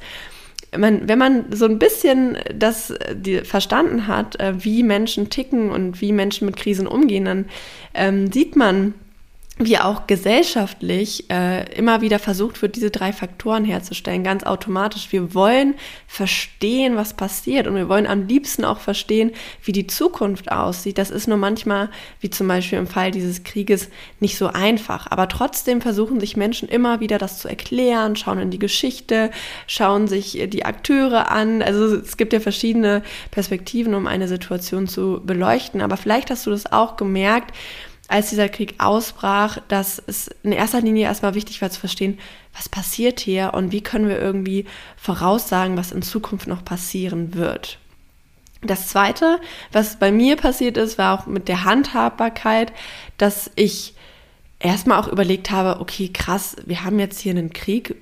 man, 0.77 1.08
wenn 1.10 1.20
man 1.20 1.46
so 1.51 1.65
ein 1.65 1.77
bisschen 1.77 2.38
das 2.53 2.94
die, 3.13 3.39
verstanden 3.39 4.08
hat, 4.08 4.39
äh, 4.39 4.53
wie 4.63 4.84
Menschen 4.84 5.29
ticken 5.29 5.72
und 5.72 6.00
wie 6.00 6.13
Menschen 6.13 6.46
mit 6.46 6.56
Krisen 6.56 6.88
umgehen, 6.88 7.25
dann 7.25 7.46
ähm, 7.94 8.32
sieht 8.32 8.56
man, 8.56 8.94
wie 9.60 9.80
auch 9.80 10.06
gesellschaftlich 10.06 11.30
äh, 11.32 11.64
immer 11.76 12.02
wieder 12.02 12.20
versucht 12.20 12.62
wird, 12.62 12.76
diese 12.76 12.92
drei 12.92 13.12
Faktoren 13.12 13.66
herzustellen, 13.66 14.24
ganz 14.24 14.44
automatisch. 14.44 15.12
Wir 15.12 15.34
wollen 15.34 15.74
verstehen, 16.06 16.96
was 16.96 17.16
passiert 17.16 17.66
und 17.66 17.76
wir 17.76 17.90
wollen 17.90 18.06
am 18.06 18.28
liebsten 18.28 18.66
auch 18.66 18.80
verstehen, 18.80 19.32
wie 19.64 19.72
die 19.72 19.88
Zukunft 19.88 20.52
aussieht. 20.52 21.00
Das 21.00 21.10
ist 21.10 21.28
nur 21.28 21.38
manchmal, 21.38 21.90
wie 22.20 22.30
zum 22.30 22.48
Beispiel 22.48 22.78
im 22.78 22.86
Fall 22.86 23.10
dieses 23.10 23.44
Krieges, 23.44 23.90
nicht 24.20 24.38
so 24.38 24.48
einfach. 24.48 25.08
Aber 25.10 25.28
trotzdem 25.28 25.82
versuchen 25.82 26.20
sich 26.20 26.38
Menschen 26.38 26.70
immer 26.70 27.00
wieder 27.00 27.18
das 27.18 27.40
zu 27.40 27.48
erklären, 27.48 28.16
schauen 28.16 28.40
in 28.40 28.52
die 28.52 28.60
Geschichte, 28.60 29.32
schauen 29.66 30.08
sich 30.08 30.40
die 30.50 30.66
Akteure 30.66 31.32
an. 31.32 31.64
Also 31.64 31.96
es 31.96 32.18
gibt 32.18 32.34
ja 32.34 32.40
verschiedene 32.40 33.02
Perspektiven, 33.32 33.96
um 33.96 34.06
eine 34.06 34.28
Situation 34.28 34.88
zu 34.88 35.20
beleuchten. 35.26 35.82
Aber 35.82 35.98
vielleicht 35.98 36.30
hast 36.30 36.46
du 36.46 36.52
das 36.52 36.72
auch 36.72 36.96
gemerkt, 36.96 37.56
als 38.08 38.30
dieser 38.30 38.50
Krieg 38.50 38.76
ausbrach, 38.78 39.60
dass 39.68 40.02
es 40.06 40.30
in 40.44 40.52
erster 40.52 40.82
Linie 40.82 41.06
erstmal 41.06 41.36
wichtig 41.36 41.62
war 41.62 41.70
zu 41.70 41.80
verstehen, 41.80 42.20
was 42.56 42.70
passiert 42.70 43.20
hier 43.20 43.54
und 43.54 43.72
wie 43.72 43.82
können 43.82 44.08
wir 44.08 44.20
irgendwie 44.20 44.66
voraussagen, 44.96 45.78
was 45.78 45.92
in 45.92 46.02
Zukunft 46.02 46.48
noch 46.48 46.64
passieren 46.64 47.34
wird. 47.34 47.80
Das 48.62 48.88
Zweite, 48.88 49.40
was 49.72 50.00
bei 50.00 50.12
mir 50.12 50.36
passiert 50.36 50.78
ist, 50.78 50.98
war 50.98 51.20
auch 51.20 51.28
mit 51.28 51.48
der 51.48 51.64
Handhabbarkeit, 51.64 52.74
dass 53.18 53.52
ich 53.56 53.94
erstmal 54.60 55.00
auch 55.00 55.08
überlegt 55.08 55.52
habe, 55.52 55.80
okay, 55.80 56.10
krass, 56.10 56.56
wir 56.66 56.84
haben 56.84 57.00
jetzt 57.00 57.20
hier 57.20 57.34
einen 57.34 57.54
Krieg 57.54 57.96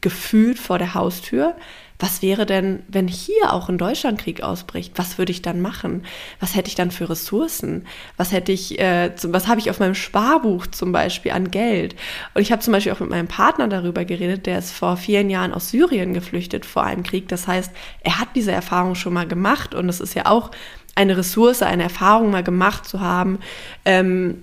gefühlt 0.00 0.58
vor 0.58 0.78
der 0.78 0.94
Haustür 0.94 1.56
was 1.98 2.20
wäre 2.20 2.44
denn, 2.44 2.82
wenn 2.88 3.08
hier 3.08 3.52
auch 3.52 3.68
in 3.68 3.78
Deutschland 3.78 4.20
Krieg 4.20 4.42
ausbricht? 4.42 4.92
Was 4.96 5.16
würde 5.16 5.32
ich 5.32 5.40
dann 5.40 5.60
machen? 5.60 6.04
Was 6.40 6.54
hätte 6.54 6.68
ich 6.68 6.74
dann 6.74 6.90
für 6.90 7.08
Ressourcen? 7.08 7.86
Was 8.16 8.32
hätte 8.32 8.52
ich, 8.52 8.78
äh, 8.78 9.12
was 9.22 9.48
habe 9.48 9.60
ich 9.60 9.70
auf 9.70 9.80
meinem 9.80 9.94
Sparbuch 9.94 10.66
zum 10.66 10.92
Beispiel 10.92 11.32
an 11.32 11.50
Geld? 11.50 11.96
Und 12.34 12.42
ich 12.42 12.52
habe 12.52 12.60
zum 12.60 12.72
Beispiel 12.72 12.92
auch 12.92 13.00
mit 13.00 13.10
meinem 13.10 13.28
Partner 13.28 13.68
darüber 13.68 14.04
geredet, 14.04 14.46
der 14.46 14.58
ist 14.58 14.72
vor 14.72 14.96
vielen 14.96 15.30
Jahren 15.30 15.54
aus 15.54 15.70
Syrien 15.70 16.12
geflüchtet 16.12 16.66
vor 16.66 16.84
einem 16.84 17.02
Krieg. 17.02 17.28
Das 17.28 17.48
heißt, 17.48 17.70
er 18.00 18.18
hat 18.18 18.28
diese 18.34 18.52
Erfahrung 18.52 18.94
schon 18.94 19.14
mal 19.14 19.26
gemacht 19.26 19.74
und 19.74 19.88
es 19.88 20.00
ist 20.00 20.14
ja 20.14 20.26
auch 20.26 20.50
eine 20.94 21.16
Ressource, 21.16 21.62
eine 21.62 21.84
Erfahrung 21.84 22.30
mal 22.30 22.42
gemacht 22.44 22.86
zu 22.86 23.00
haben. 23.00 23.38
Ähm, 23.84 24.42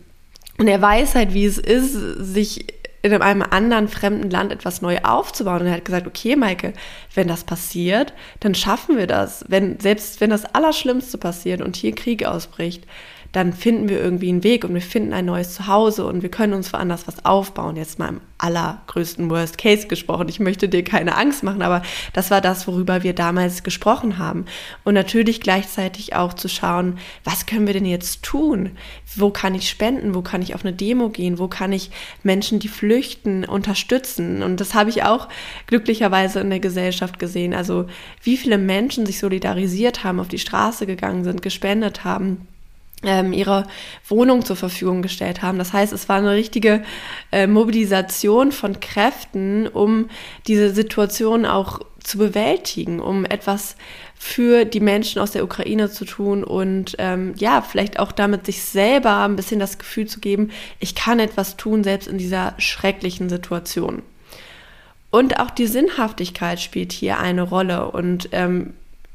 und 0.58 0.68
er 0.68 0.82
weiß 0.82 1.16
halt, 1.16 1.34
wie 1.34 1.46
es 1.46 1.58
ist, 1.58 1.94
sich 1.94 2.66
in 3.04 3.14
einem 3.22 3.42
anderen 3.42 3.90
fremden 3.90 4.30
Land 4.30 4.54
etwas 4.54 4.82
neu 4.82 4.98
aufzubauen. 5.04 5.62
Und 5.62 5.68
er 5.68 5.74
hat 5.74 5.86
gesagt, 5.86 6.08
okay, 6.08 6.38
Maike, 6.38 6.74
wenn 7.14 7.28
das 7.28 7.44
passiert, 7.44 8.14
dann 8.40 8.56
schaffen 8.56 8.98
wir 8.98 9.08
das. 9.08 9.44
Wenn, 9.50 9.80
selbst 9.80 10.22
wenn 10.22 10.30
das 10.30 10.46
Allerschlimmste 10.46 11.18
passiert 11.18 11.62
und 11.62 11.76
hier 11.76 11.94
Krieg 11.94 12.26
ausbricht, 12.26 12.86
dann 13.34 13.52
finden 13.52 13.90
wir 13.90 14.00
irgendwie 14.00 14.30
einen 14.30 14.44
Weg 14.44 14.64
und 14.64 14.76
wir 14.76 14.82
finden 14.82 15.12
ein 15.12 15.26
neues 15.26 15.56
Zuhause 15.56 16.06
und 16.06 16.22
wir 16.22 16.30
können 16.30 16.54
uns 16.54 16.72
woanders 16.72 17.08
was 17.08 17.26
aufbauen. 17.26 17.76
Jetzt 17.76 17.98
mal 17.98 18.10
im 18.10 18.22
allergrößten 18.38 19.28
Worst 19.32 19.58
Case 19.58 19.88
gesprochen. 19.88 20.30
Ich 20.30 20.40
möchte 20.40 20.70
dir 20.70 20.84
keine 20.84 21.18
Angst 21.18 21.42
machen, 21.42 21.64
aber 21.64 21.82
das 22.14 22.30
war 22.30 22.42
das, 22.42 22.68
worüber 22.68 23.02
wir 23.02 23.14
damals 23.14 23.64
gesprochen 23.64 24.20
haben. 24.20 24.46
Und 24.84 24.94
natürlich 24.94 25.42
gleichzeitig 25.42 26.16
auch 26.16 26.36
zu 26.36 26.48
schauen, 26.48 27.00
was 27.24 27.48
können 27.48 27.66
wir 27.66 27.74
denn 27.74 27.88
jetzt 27.88 28.22
tun? 28.22 28.72
Wo 29.16 29.32
kann 29.32 29.56
ich 29.56 29.68
spenden? 29.68 30.14
Wo 30.14 30.22
kann 30.22 30.44
ich 30.44 30.54
auf 30.54 30.64
eine 30.64 30.74
Demo 30.74 31.10
gehen? 31.10 31.40
Wo 31.40 31.48
kann 31.48 31.74
ich 31.74 31.90
Menschen, 32.22 32.60
die 32.60 32.68
flüchten, 32.68 33.46
unterstützen? 33.46 34.44
Und 34.44 34.60
das 34.60 34.76
habe 34.76 34.92
ich 34.92 35.04
auch 35.04 35.28
glücklicherweise 35.66 36.40
in 36.40 36.52
der 36.52 36.60
Gesellschaft 36.60 37.18
gesehen. 37.18 37.56
Also 37.56 37.88
wie 38.22 38.38
viele 38.38 38.60
Menschen 38.60 39.08
sich 39.08 39.18
solidarisiert 39.18 40.04
haben, 40.04 40.20
auf 40.20 40.28
die 40.28 40.38
Straße 40.38 40.86
gegangen 40.86 41.24
sind, 41.24 41.42
gespendet 41.42 42.04
haben 42.04 42.48
ähm, 43.04 43.34
ihre 43.34 43.68
Wohnung 44.08 44.46
zur 44.46 44.56
Verfügung 44.56 45.02
gestellt 45.02 45.42
haben. 45.42 45.58
Das 45.58 45.74
heißt, 45.74 45.94
es 45.94 46.10
war 46.10 46.18
eine 46.18 46.32
richtige 46.32 46.84
äh, 47.32 47.48
Mobilisation 47.48 48.52
von 48.52 48.80
Kräften, 48.80 49.68
um 49.68 50.10
diese 50.48 50.74
Situation 50.74 51.46
auch 51.46 51.80
zu 52.04 52.18
bewältigen, 52.18 53.00
um 53.00 53.26
etwas 53.26 53.76
für 54.16 54.66
die 54.66 54.80
Menschen 54.80 55.22
aus 55.22 55.32
der 55.32 55.44
Ukraine 55.44 55.90
zu 55.90 56.06
tun 56.06 56.44
und 56.44 56.96
ähm, 56.98 57.34
ja, 57.38 57.62
vielleicht 57.62 58.00
auch 58.00 58.12
damit 58.12 58.46
sich 58.46 58.62
selber 58.62 59.18
ein 59.24 59.36
bisschen 59.36 59.60
das 59.60 59.78
Gefühl 59.78 60.08
zu 60.08 60.20
geben, 60.20 60.52
ich 60.80 60.96
kann 60.96 61.20
etwas 61.20 61.58
tun, 61.58 61.84
selbst 61.84 62.08
in 62.08 62.18
dieser 62.18 62.54
schrecklichen 62.58 63.30
Situation. 63.30 64.02
Und 65.14 65.40
auch 65.40 65.52
die 65.52 65.68
Sinnhaftigkeit 65.68 66.60
spielt 66.60 66.92
hier 66.92 67.20
eine 67.20 67.44
Rolle. 67.44 67.92
Und 67.92 68.30
ähm, 68.32 68.74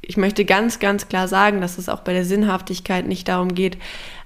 ich 0.08 0.16
möchte 0.16 0.44
ganz, 0.44 0.80
ganz 0.80 1.08
klar 1.08 1.28
sagen, 1.28 1.60
dass 1.60 1.78
es 1.78 1.88
auch 1.88 2.00
bei 2.00 2.14
der 2.14 2.24
Sinnhaftigkeit 2.24 3.06
nicht 3.06 3.28
darum 3.28 3.54
geht, 3.54 3.76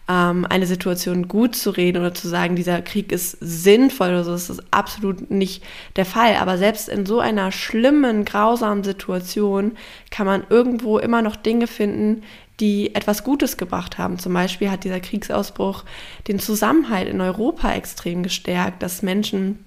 ähm, 0.09 0.47
eine 0.49 0.67
Situation 0.67 1.27
gut 1.27 1.57
zu 1.57 1.71
reden 1.71 1.99
oder 1.99 2.15
zu 2.15 2.29
sagen, 2.29 2.57
dieser 2.57 2.81
Krieg 2.83 3.13
ist 3.13 3.37
sinnvoll 3.41 4.09
oder 4.09 4.25
so. 4.25 4.31
Das 4.31 4.49
ist 4.49 4.63
absolut 4.71 5.31
nicht 5.31 5.63
der 5.97 6.05
Fall. 6.05 6.37
Aber 6.37 6.57
selbst 6.57 6.89
in 6.89 7.05
so 7.05 7.19
einer 7.19 7.51
schlimmen, 7.51 8.25
grausamen 8.25 8.85
Situation 8.85 9.73
kann 10.11 10.27
man 10.27 10.45
irgendwo 10.49 10.99
immer 10.99 11.21
noch 11.21 11.35
Dinge 11.35 11.67
finden, 11.67 12.23
die 12.61 12.95
etwas 12.95 13.25
Gutes 13.25 13.57
gebracht 13.57 13.99
haben. 13.99 14.21
Zum 14.21 14.33
Beispiel 14.33 14.71
hat 14.71 14.85
dieser 14.85 15.01
Kriegsausbruch 15.01 15.85
den 16.29 16.39
Zusammenhalt 16.39 17.09
in 17.09 17.21
Europa 17.21 17.73
extrem 17.73 18.23
gestärkt, 18.23 18.85
dass 18.85 19.03
Menschen 19.03 19.65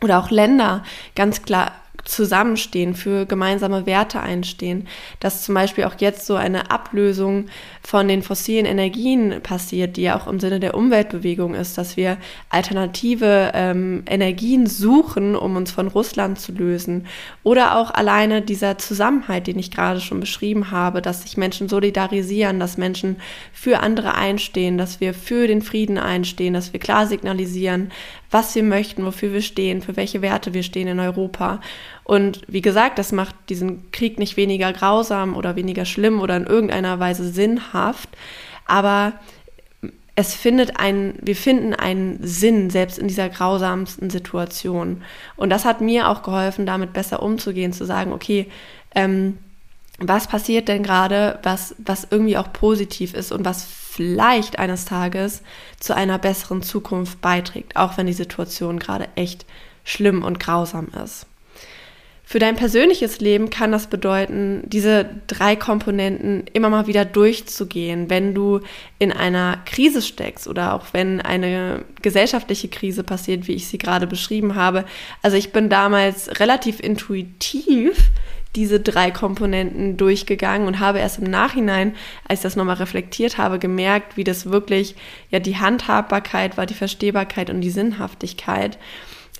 oder 0.00 0.18
auch 0.18 0.30
Länder 0.30 0.84
ganz 1.16 1.42
klar 1.42 1.72
zusammenstehen, 2.04 2.94
für 2.94 3.26
gemeinsame 3.26 3.86
Werte 3.86 4.20
einstehen, 4.20 4.86
dass 5.20 5.42
zum 5.42 5.54
Beispiel 5.54 5.84
auch 5.84 5.94
jetzt 5.98 6.26
so 6.26 6.34
eine 6.34 6.70
Ablösung 6.70 7.46
von 7.82 8.08
den 8.08 8.22
fossilen 8.22 8.66
Energien 8.66 9.40
passiert, 9.42 9.96
die 9.96 10.02
ja 10.02 10.18
auch 10.18 10.26
im 10.26 10.40
Sinne 10.40 10.60
der 10.60 10.74
Umweltbewegung 10.74 11.54
ist, 11.54 11.78
dass 11.78 11.96
wir 11.96 12.18
alternative 12.50 13.52
ähm, 13.54 14.02
Energien 14.06 14.66
suchen, 14.66 15.36
um 15.36 15.56
uns 15.56 15.70
von 15.70 15.88
Russland 15.88 16.40
zu 16.40 16.52
lösen. 16.52 17.06
Oder 17.42 17.76
auch 17.76 17.92
alleine 17.92 18.42
dieser 18.42 18.78
Zusammenhalt, 18.78 19.46
den 19.46 19.58
ich 19.58 19.70
gerade 19.70 20.00
schon 20.00 20.20
beschrieben 20.20 20.70
habe, 20.70 21.00
dass 21.02 21.22
sich 21.22 21.36
Menschen 21.36 21.68
solidarisieren, 21.68 22.58
dass 22.58 22.76
Menschen 22.76 23.16
für 23.52 23.80
andere 23.80 24.14
einstehen, 24.14 24.78
dass 24.78 25.00
wir 25.00 25.14
für 25.14 25.46
den 25.46 25.62
Frieden 25.62 25.98
einstehen, 25.98 26.54
dass 26.54 26.72
wir 26.72 26.80
klar 26.80 27.06
signalisieren, 27.06 27.92
was 28.30 28.54
wir 28.54 28.62
möchten, 28.62 29.04
wofür 29.04 29.32
wir 29.32 29.42
stehen, 29.42 29.82
für 29.82 29.96
welche 29.96 30.22
Werte 30.22 30.52
wir 30.52 30.62
stehen 30.62 30.88
in 30.88 31.00
Europa. 31.00 31.60
Und 32.04 32.42
wie 32.46 32.62
gesagt, 32.62 32.98
das 32.98 33.12
macht 33.12 33.34
diesen 33.48 33.90
Krieg 33.90 34.18
nicht 34.18 34.36
weniger 34.36 34.72
grausam 34.72 35.36
oder 35.36 35.56
weniger 35.56 35.84
schlimm 35.84 36.20
oder 36.20 36.36
in 36.36 36.46
irgendeiner 36.46 37.00
Weise 37.00 37.28
sinnhaft, 37.28 38.08
aber 38.66 39.14
es 40.14 40.34
findet 40.34 40.80
ein, 40.80 41.14
wir 41.20 41.36
finden 41.36 41.74
einen 41.74 42.18
Sinn 42.22 42.70
selbst 42.70 42.98
in 42.98 43.06
dieser 43.06 43.28
grausamsten 43.28 44.08
Situation. 44.08 45.02
Und 45.36 45.50
das 45.50 45.66
hat 45.66 45.82
mir 45.82 46.08
auch 46.08 46.22
geholfen, 46.22 46.64
damit 46.64 46.94
besser 46.94 47.22
umzugehen, 47.22 47.74
zu 47.74 47.84
sagen, 47.84 48.12
okay, 48.12 48.46
ähm, 48.94 49.36
was 49.98 50.26
passiert 50.26 50.68
denn 50.68 50.82
gerade, 50.82 51.38
was, 51.42 51.74
was 51.78 52.08
irgendwie 52.10 52.36
auch 52.36 52.52
positiv 52.52 53.14
ist 53.14 53.30
und 53.30 53.44
was 53.44 53.64
vielleicht 53.64 54.58
eines 54.58 54.84
Tages 54.84 55.42
zu 55.80 55.94
einer 55.94 56.18
besseren 56.18 56.62
Zukunft 56.62 57.20
beiträgt, 57.20 57.76
auch 57.76 57.96
wenn 57.96 58.06
die 58.06 58.12
Situation 58.12 58.78
gerade 58.78 59.08
echt 59.16 59.46
schlimm 59.84 60.22
und 60.22 60.40
grausam 60.40 60.88
ist. 61.02 61.26
Für 62.28 62.40
dein 62.40 62.56
persönliches 62.56 63.20
Leben 63.20 63.50
kann 63.50 63.70
das 63.70 63.86
bedeuten, 63.86 64.64
diese 64.66 65.08
drei 65.28 65.54
Komponenten 65.54 66.42
immer 66.52 66.68
mal 66.68 66.88
wieder 66.88 67.04
durchzugehen, 67.04 68.10
wenn 68.10 68.34
du 68.34 68.62
in 68.98 69.12
einer 69.12 69.58
Krise 69.64 70.02
steckst 70.02 70.48
oder 70.48 70.74
auch 70.74 70.86
wenn 70.90 71.20
eine 71.20 71.84
gesellschaftliche 72.02 72.66
Krise 72.66 73.04
passiert, 73.04 73.46
wie 73.46 73.52
ich 73.52 73.68
sie 73.68 73.78
gerade 73.78 74.08
beschrieben 74.08 74.56
habe. 74.56 74.84
Also 75.22 75.36
ich 75.36 75.52
bin 75.52 75.68
damals 75.68 76.40
relativ 76.40 76.80
intuitiv 76.80 78.10
diese 78.56 78.80
drei 78.80 79.12
Komponenten 79.12 79.96
durchgegangen 79.96 80.66
und 80.66 80.80
habe 80.80 80.98
erst 80.98 81.20
im 81.20 81.30
Nachhinein, 81.30 81.94
als 82.26 82.40
ich 82.40 82.42
das 82.42 82.56
nochmal 82.56 82.76
reflektiert 82.76 83.38
habe, 83.38 83.60
gemerkt, 83.60 84.16
wie 84.16 84.24
das 84.24 84.50
wirklich 84.50 84.96
ja 85.30 85.38
die 85.38 85.58
Handhabbarkeit 85.58 86.56
war, 86.56 86.66
die 86.66 86.74
Verstehbarkeit 86.74 87.50
und 87.50 87.60
die 87.60 87.70
Sinnhaftigkeit. 87.70 88.78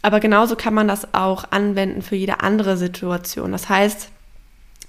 Aber 0.03 0.21
genauso 0.21 0.57
kann 0.57 0.75
man 0.75 0.89
das 0.89 1.15
auch 1.15 1.51
anwenden 1.51 2.03
für 2.03 2.17
jede 2.17 2.41
andere 2.41 2.77
Situation. 2.77 3.53
Das 3.53 3.69
heißt, 3.69 4.11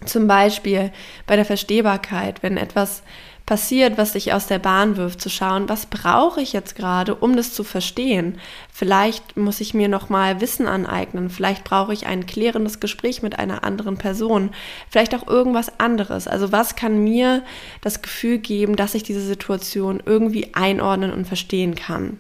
zum 0.06 0.28
Beispiel 0.28 0.92
bei 1.26 1.36
der 1.36 1.46
Verstehbarkeit, 1.46 2.44
wenn 2.44 2.58
etwas 2.58 3.02
passiert, 3.48 3.98
was 3.98 4.12
sich 4.12 4.34
aus 4.34 4.46
der 4.46 4.60
Bahn 4.60 4.98
wirft, 4.98 5.22
zu 5.22 5.30
schauen, 5.30 5.70
was 5.70 5.86
brauche 5.86 6.42
ich 6.42 6.52
jetzt 6.52 6.76
gerade, 6.76 7.16
um 7.16 7.36
das 7.36 7.54
zu 7.54 7.64
verstehen. 7.64 8.40
Vielleicht 8.72 9.38
muss 9.38 9.62
ich 9.62 9.74
mir 9.74 9.88
noch 9.88 10.10
mal 10.10 10.42
Wissen 10.42 10.68
aneignen, 10.68 11.30
vielleicht 11.30 11.64
brauche 11.64 11.94
ich 11.94 12.06
ein 12.06 12.26
klärendes 12.26 12.82
Gespräch 12.82 13.24
mit 13.24 13.40
einer 13.40 13.64
anderen 13.64 13.98
Person, 13.98 14.52
vielleicht 14.90 15.16
auch 15.16 15.28
irgendwas 15.28 15.80
anderes. 15.80 16.28
Also 16.28 16.52
was 16.52 16.76
kann 16.76 17.04
mir 17.04 17.42
das 17.80 18.02
Gefühl 18.02 18.38
geben, 18.38 18.76
dass 18.76 18.96
ich 18.96 19.04
diese 19.04 19.22
Situation 19.22 20.04
irgendwie 20.06 20.54
einordnen 20.54 21.14
und 21.14 21.26
verstehen 21.26 21.76
kann? 21.76 22.20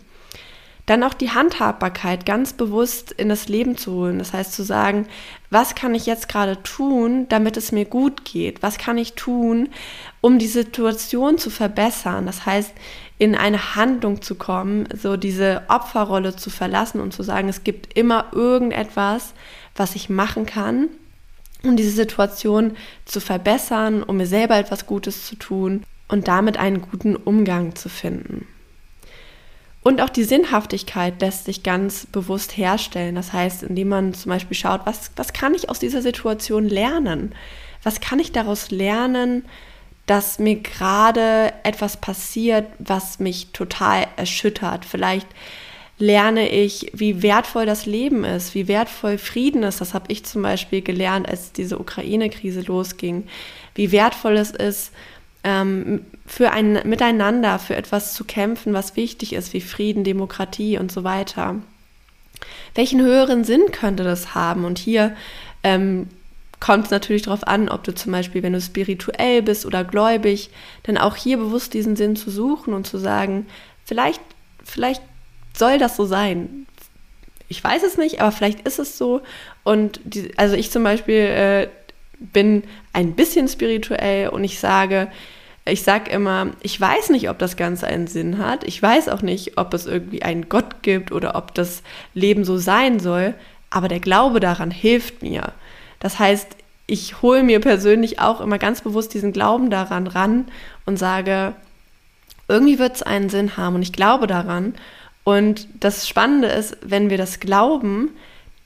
Dann 0.87 1.03
auch 1.03 1.13
die 1.13 1.31
Handhabbarkeit 1.31 2.25
ganz 2.25 2.53
bewusst 2.53 3.11
in 3.11 3.27
das 3.27 3.49
Leben 3.49 3.77
zu 3.77 3.91
holen. 3.91 4.19
Das 4.19 4.31
heißt 4.31 4.53
zu 4.53 4.63
sagen, 4.63 5.05
was 5.49 5.75
kann 5.75 5.93
ich 5.93 6.05
jetzt 6.05 6.29
gerade 6.29 6.63
tun, 6.63 7.27
damit 7.27 7.57
es 7.57 7.73
mir 7.73 7.83
gut 7.83 8.23
geht? 8.23 8.63
Was 8.63 8.77
kann 8.77 8.97
ich 8.97 9.13
tun, 9.13 9.69
um 10.21 10.39
die 10.39 10.47
Situation 10.47 11.37
zu 11.37 11.49
verbessern? 11.49 12.25
Das 12.25 12.45
heißt, 12.45 12.71
in 13.17 13.35
eine 13.35 13.75
Handlung 13.75 14.21
zu 14.21 14.35
kommen, 14.35 14.87
so 14.95 15.17
diese 15.17 15.63
Opferrolle 15.67 16.37
zu 16.37 16.49
verlassen 16.49 17.01
und 17.01 17.13
zu 17.13 17.21
sagen, 17.21 17.49
es 17.49 17.65
gibt 17.65 17.97
immer 17.97 18.27
irgendetwas, 18.31 19.33
was 19.75 19.93
ich 19.93 20.09
machen 20.09 20.45
kann, 20.45 20.87
um 21.63 21.75
diese 21.75 21.91
Situation 21.91 22.77
zu 23.03 23.19
verbessern, 23.19 24.03
um 24.03 24.15
mir 24.17 24.27
selber 24.27 24.57
etwas 24.57 24.85
Gutes 24.85 25.27
zu 25.27 25.35
tun 25.35 25.83
und 26.07 26.29
damit 26.29 26.55
einen 26.55 26.81
guten 26.81 27.17
Umgang 27.17 27.75
zu 27.75 27.89
finden. 27.89 28.47
Und 29.81 30.01
auch 30.01 30.09
die 30.09 30.23
Sinnhaftigkeit 30.23 31.21
lässt 31.21 31.45
sich 31.45 31.63
ganz 31.63 32.07
bewusst 32.07 32.57
herstellen. 32.57 33.15
Das 33.15 33.31
heißt, 33.31 33.63
indem 33.63 33.89
man 33.89 34.13
zum 34.13 34.29
Beispiel 34.29 34.57
schaut, 34.57 34.81
was, 34.85 35.11
was 35.15 35.33
kann 35.33 35.53
ich 35.53 35.69
aus 35.69 35.79
dieser 35.79 36.01
Situation 36.01 36.67
lernen? 36.67 37.33
Was 37.83 38.01
kann 38.01 38.19
ich 38.19 38.31
daraus 38.31 38.71
lernen, 38.71 39.45
dass 40.05 40.39
mir 40.39 40.57
gerade 40.57 41.53
etwas 41.63 41.97
passiert, 41.97 42.67
was 42.79 43.19
mich 43.19 43.51
total 43.53 44.07
erschüttert? 44.17 44.83
Vielleicht 44.83 45.27
lerne 45.99 46.49
ich, 46.49 46.91
wie 46.93 47.23
wertvoll 47.23 47.65
das 47.65 47.85
Leben 47.85 48.23
ist, 48.23 48.55
wie 48.55 48.67
wertvoll 48.67 49.17
Frieden 49.17 49.63
ist. 49.63 49.81
Das 49.81 49.93
habe 49.93 50.11
ich 50.11 50.25
zum 50.25 50.41
Beispiel 50.41 50.81
gelernt, 50.81 51.27
als 51.27 51.53
diese 51.53 51.79
Ukraine-Krise 51.79 52.61
losging. 52.61 53.27
Wie 53.73 53.91
wertvoll 53.91 54.37
es 54.37 54.51
ist, 54.51 54.91
ähm, 55.43 56.05
für 56.25 56.51
ein 56.51 56.81
Miteinander, 56.85 57.59
für 57.59 57.75
etwas 57.75 58.13
zu 58.13 58.25
kämpfen, 58.25 58.73
was 58.73 58.95
wichtig 58.95 59.33
ist, 59.33 59.53
wie 59.53 59.61
Frieden, 59.61 60.03
Demokratie 60.03 60.77
und 60.77 60.91
so 60.91 61.03
weiter. 61.03 61.55
Welchen 62.75 63.01
höheren 63.01 63.43
Sinn 63.43 63.71
könnte 63.71 64.03
das 64.03 64.35
haben? 64.35 64.65
Und 64.65 64.77
hier 64.77 65.15
ähm, 65.63 66.07
kommt 66.59 66.85
es 66.85 66.91
natürlich 66.91 67.23
darauf 67.23 67.47
an, 67.47 67.69
ob 67.69 67.83
du 67.83 67.93
zum 67.93 68.11
Beispiel, 68.11 68.43
wenn 68.43 68.53
du 68.53 68.61
spirituell 68.61 69.41
bist 69.41 69.65
oder 69.65 69.83
gläubig, 69.83 70.49
dann 70.83 70.97
auch 70.97 71.15
hier 71.15 71.37
bewusst 71.37 71.73
diesen 71.73 71.95
Sinn 71.95 72.15
zu 72.15 72.29
suchen 72.31 72.73
und 72.73 72.87
zu 72.87 72.97
sagen, 72.97 73.47
vielleicht, 73.85 74.21
vielleicht 74.63 75.01
soll 75.55 75.77
das 75.77 75.95
so 75.95 76.05
sein. 76.05 76.67
Ich 77.49 77.63
weiß 77.63 77.83
es 77.83 77.97
nicht, 77.97 78.21
aber 78.21 78.31
vielleicht 78.31 78.67
ist 78.67 78.79
es 78.79 78.97
so. 78.97 79.21
Und 79.63 79.99
die, 80.03 80.37
also 80.37 80.55
ich 80.55 80.71
zum 80.71 80.83
Beispiel 80.83 81.15
äh, 81.15 81.67
bin 82.19 82.63
ein 82.93 83.13
bisschen 83.13 83.47
spirituell 83.47 84.29
und 84.29 84.43
ich 84.43 84.59
sage, 84.59 85.09
ich 85.65 85.83
sage 85.83 86.09
immer, 86.11 86.51
ich 86.61 86.79
weiß 86.79 87.09
nicht, 87.09 87.29
ob 87.29 87.39
das 87.39 87.57
Ganze 87.57 87.87
einen 87.87 88.07
Sinn 88.07 88.37
hat. 88.37 88.63
Ich 88.63 88.81
weiß 88.81 89.09
auch 89.09 89.21
nicht, 89.21 89.57
ob 89.57 89.73
es 89.73 89.85
irgendwie 89.85 90.23
einen 90.23 90.49
Gott 90.49 90.81
gibt 90.81 91.11
oder 91.11 91.35
ob 91.35 91.53
das 91.53 91.83
Leben 92.13 92.45
so 92.45 92.57
sein 92.57 92.99
soll. 92.99 93.33
Aber 93.69 93.89
der 93.89 93.99
Glaube 93.99 94.39
daran 94.39 94.71
hilft 94.71 95.21
mir. 95.21 95.51
Das 95.99 96.19
heißt, 96.19 96.47
ich 96.85 97.21
hole 97.21 97.43
mir 97.43 97.59
persönlich 97.59 98.19
auch 98.19 98.39
immer 98.39 98.57
ganz 98.57 98.81
bewusst 98.81 99.13
diesen 99.13 99.33
Glauben 99.33 99.69
daran 99.69 100.07
ran 100.07 100.45
und 100.85 100.97
sage, 100.97 101.53
irgendwie 102.47 102.79
wird 102.79 102.95
es 102.95 103.03
einen 103.03 103.29
Sinn 103.29 103.57
haben 103.57 103.75
und 103.75 103.81
ich 103.81 103.91
glaube 103.91 104.25
daran. 104.25 104.73
Und 105.25 105.67
das 105.81 106.07
Spannende 106.07 106.47
ist, 106.47 106.77
wenn 106.81 107.09
wir 107.09 107.17
das 107.17 107.41
glauben, 107.41 108.11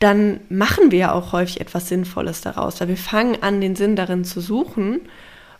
dann 0.01 0.39
machen 0.49 0.91
wir 0.91 0.99
ja 0.99 1.11
auch 1.13 1.31
häufig 1.31 1.61
etwas 1.61 1.87
Sinnvolles 1.87 2.41
daraus, 2.41 2.81
weil 2.81 2.87
wir 2.87 2.97
fangen 2.97 3.41
an, 3.41 3.61
den 3.61 3.75
Sinn 3.75 3.95
darin 3.95 4.25
zu 4.25 4.41
suchen 4.41 4.99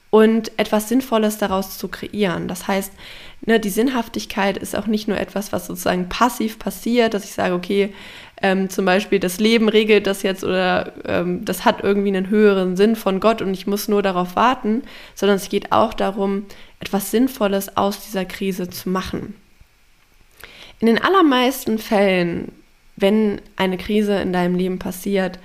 und 0.10 0.52
etwas 0.58 0.90
Sinnvolles 0.90 1.38
daraus 1.38 1.78
zu 1.78 1.88
kreieren. 1.88 2.48
Das 2.48 2.68
heißt, 2.68 2.92
ne, 3.46 3.60
die 3.60 3.70
Sinnhaftigkeit 3.70 4.58
ist 4.58 4.76
auch 4.76 4.88
nicht 4.88 5.08
nur 5.08 5.18
etwas, 5.18 5.54
was 5.54 5.68
sozusagen 5.68 6.10
passiv 6.10 6.58
passiert, 6.58 7.14
dass 7.14 7.24
ich 7.24 7.34
sage, 7.34 7.54
okay, 7.54 7.94
ähm, 8.42 8.68
zum 8.72 8.84
Beispiel 8.84 9.20
das 9.20 9.40
Leben 9.40 9.70
regelt 9.70 10.08
das 10.08 10.24
jetzt 10.24 10.44
oder 10.44 10.92
ähm, 11.06 11.46
das 11.46 11.64
hat 11.64 11.84
irgendwie 11.84 12.08
einen 12.08 12.30
höheren 12.30 12.76
Sinn 12.76 12.96
von 12.96 13.20
Gott 13.20 13.44
und 13.44 13.54
ich 13.54 13.68
muss 13.68 13.88
nur 13.88 14.02
darauf 14.02 14.36
warten, 14.36 14.82
sondern 15.14 15.38
es 15.38 15.50
geht 15.50 15.72
auch 15.72 15.94
darum, 15.94 16.48
etwas 16.80 17.12
Sinnvolles 17.12 17.78
aus 17.78 18.04
dieser 18.04 18.26
Krise 18.26 18.72
zu 18.72 18.90
machen. 18.90 19.36
In 20.80 20.88
den 20.88 21.00
allermeisten 21.00 21.78
Fällen, 21.78 22.52
wenn 23.02 23.42
eine 23.56 23.78
Krise 23.78 24.16
in 24.22 24.34
deinem 24.34 24.56
Leben 24.56 24.80
passiert, 24.80 25.40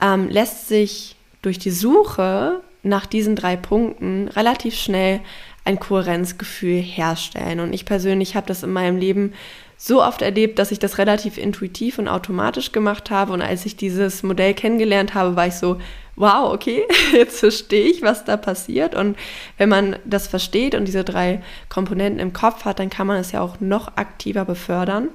ähm, 0.00 0.28
lässt 0.28 0.68
sich 0.68 1.16
durch 1.42 1.58
die 1.58 1.70
Suche 1.70 2.60
nach 2.82 3.06
diesen 3.06 3.36
drei 3.36 3.56
Punkten 3.56 4.28
relativ 4.28 4.74
schnell 4.74 5.20
ein 5.64 5.78
Kohärenzgefühl 5.78 6.80
herstellen. 6.80 7.60
Und 7.60 7.72
ich 7.72 7.84
persönlich 7.84 8.34
habe 8.34 8.46
das 8.46 8.62
in 8.62 8.72
meinem 8.72 8.96
Leben 8.96 9.32
so 9.76 10.02
oft 10.02 10.22
erlebt, 10.22 10.58
dass 10.58 10.72
ich 10.72 10.78
das 10.78 10.98
relativ 10.98 11.38
intuitiv 11.38 11.98
und 11.98 12.08
automatisch 12.08 12.72
gemacht 12.72 13.10
habe. 13.10 13.32
Und 13.32 13.42
als 13.42 13.66
ich 13.66 13.76
dieses 13.76 14.22
Modell 14.22 14.54
kennengelernt 14.54 15.14
habe, 15.14 15.36
war 15.36 15.46
ich 15.46 15.54
so, 15.54 15.80
wow, 16.16 16.52
okay, 16.52 16.84
jetzt 17.12 17.40
verstehe 17.40 17.86
ich, 17.86 18.02
was 18.02 18.24
da 18.24 18.36
passiert. 18.36 18.94
Und 18.94 19.16
wenn 19.58 19.68
man 19.68 19.96
das 20.04 20.26
versteht 20.26 20.74
und 20.74 20.86
diese 20.86 21.04
drei 21.04 21.42
Komponenten 21.68 22.20
im 22.20 22.32
Kopf 22.32 22.64
hat, 22.64 22.78
dann 22.78 22.90
kann 22.90 23.06
man 23.06 23.18
es 23.18 23.32
ja 23.32 23.40
auch 23.40 23.60
noch 23.60 23.96
aktiver 23.96 24.44
befördern. 24.44 25.08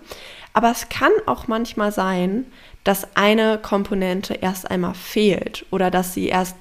Aber 0.57 0.71
es 0.71 0.89
kann 0.89 1.11
auch 1.27 1.47
manchmal 1.47 1.91
sein, 1.91 2.47
dass 2.83 3.15
eine 3.15 3.59
Komponente 3.59 4.33
erst 4.33 4.71
einmal 4.71 4.95
fehlt 4.95 5.67
oder 5.69 5.91
dass 5.91 6.15
sie 6.15 6.29
erst 6.29 6.55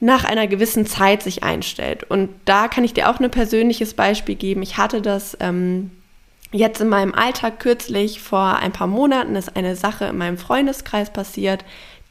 nach 0.00 0.24
einer 0.24 0.46
gewissen 0.46 0.86
Zeit 0.86 1.22
sich 1.22 1.42
einstellt. 1.42 2.04
Und 2.04 2.30
da 2.46 2.66
kann 2.66 2.84
ich 2.84 2.94
dir 2.94 3.10
auch 3.10 3.20
ein 3.20 3.30
persönliches 3.30 3.92
Beispiel 3.92 4.36
geben. 4.36 4.62
Ich 4.62 4.78
hatte 4.78 5.02
das 5.02 5.36
ähm, 5.40 5.90
jetzt 6.50 6.80
in 6.80 6.88
meinem 6.88 7.14
Alltag 7.14 7.60
kürzlich 7.60 8.22
vor 8.22 8.56
ein 8.56 8.72
paar 8.72 8.86
Monaten 8.86 9.36
ist 9.36 9.54
eine 9.54 9.76
Sache 9.76 10.06
in 10.06 10.16
meinem 10.16 10.38
Freundeskreis 10.38 11.12
passiert, 11.12 11.66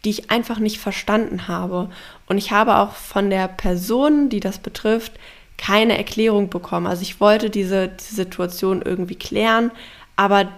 die 0.06 0.12
ich 0.12 0.30
einfach 0.30 0.60
nicht 0.60 0.78
verstanden 0.78 1.48
habe. 1.48 1.90
Und 2.28 2.38
ich 2.38 2.52
habe 2.52 2.78
auch 2.78 2.92
von 2.92 3.32
der 3.32 3.48
Person, 3.48 4.30
die 4.30 4.42
das 4.42 4.60
betrifft, 4.60 5.14
keine 5.58 5.98
Erklärung 5.98 6.50
bekommen. 6.50 6.86
Also 6.86 7.02
ich 7.02 7.20
wollte 7.20 7.50
diese, 7.50 7.88
diese 7.88 8.14
Situation 8.14 8.84
irgendwie 8.84 9.16
klären, 9.16 9.72
aber 10.18 10.50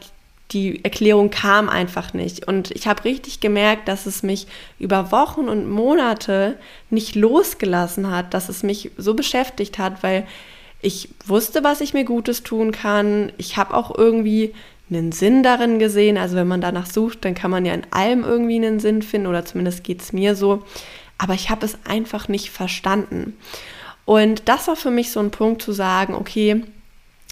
die 0.52 0.84
Erklärung 0.84 1.30
kam 1.30 1.70
einfach 1.70 2.14
nicht. 2.14 2.48
Und 2.48 2.72
ich 2.72 2.88
habe 2.88 3.04
richtig 3.06 3.40
gemerkt, 3.40 3.88
dass 3.88 4.08
es 4.08 4.24
mich 4.24 4.48
über 4.80 5.12
Wochen 5.12 5.48
und 5.48 5.70
Monate 5.70 6.58
nicht 6.90 7.16
losgelassen 7.16 8.10
hat, 8.10 8.34
dass 8.34 8.50
es 8.50 8.64
mich 8.64 8.90
so 8.98 9.14
beschäftigt 9.14 9.78
hat, 9.78 10.02
weil 10.02 10.26
ich 10.82 11.10
wusste, 11.26 11.64
was 11.64 11.82
ich 11.82 11.94
mir 11.94 12.06
Gutes 12.06 12.42
tun 12.42 12.72
kann. 12.72 13.32
Ich 13.38 13.58
habe 13.58 13.76
auch 13.76 13.96
irgendwie 13.96 14.54
einen 14.90 15.12
Sinn 15.12 15.44
darin 15.44 15.78
gesehen. 15.78 16.18
Also 16.18 16.36
wenn 16.36 16.48
man 16.48 16.62
danach 16.62 16.88
sucht, 16.88 17.26
dann 17.26 17.36
kann 17.36 17.52
man 17.52 17.66
ja 17.66 17.74
in 17.74 17.86
allem 17.92 18.24
irgendwie 18.24 18.56
einen 18.56 18.80
Sinn 18.80 19.04
finden 19.04 19.28
oder 19.28 19.46
zumindest 19.46 19.84
geht 19.84 20.02
es 20.02 20.14
mir 20.14 20.36
so. 20.36 20.64
Aber 21.20 21.34
ich 21.36 21.52
habe 21.52 21.66
es 21.66 21.78
einfach 21.86 22.28
nicht 22.28 22.50
verstanden. 22.50 23.38
Und 24.06 24.50
das 24.50 24.68
war 24.68 24.76
für 24.76 24.90
mich 24.90 25.12
so 25.12 25.20
ein 25.20 25.30
Punkt 25.30 25.62
zu 25.62 25.74
sagen, 25.74 26.16
okay, 26.16 26.64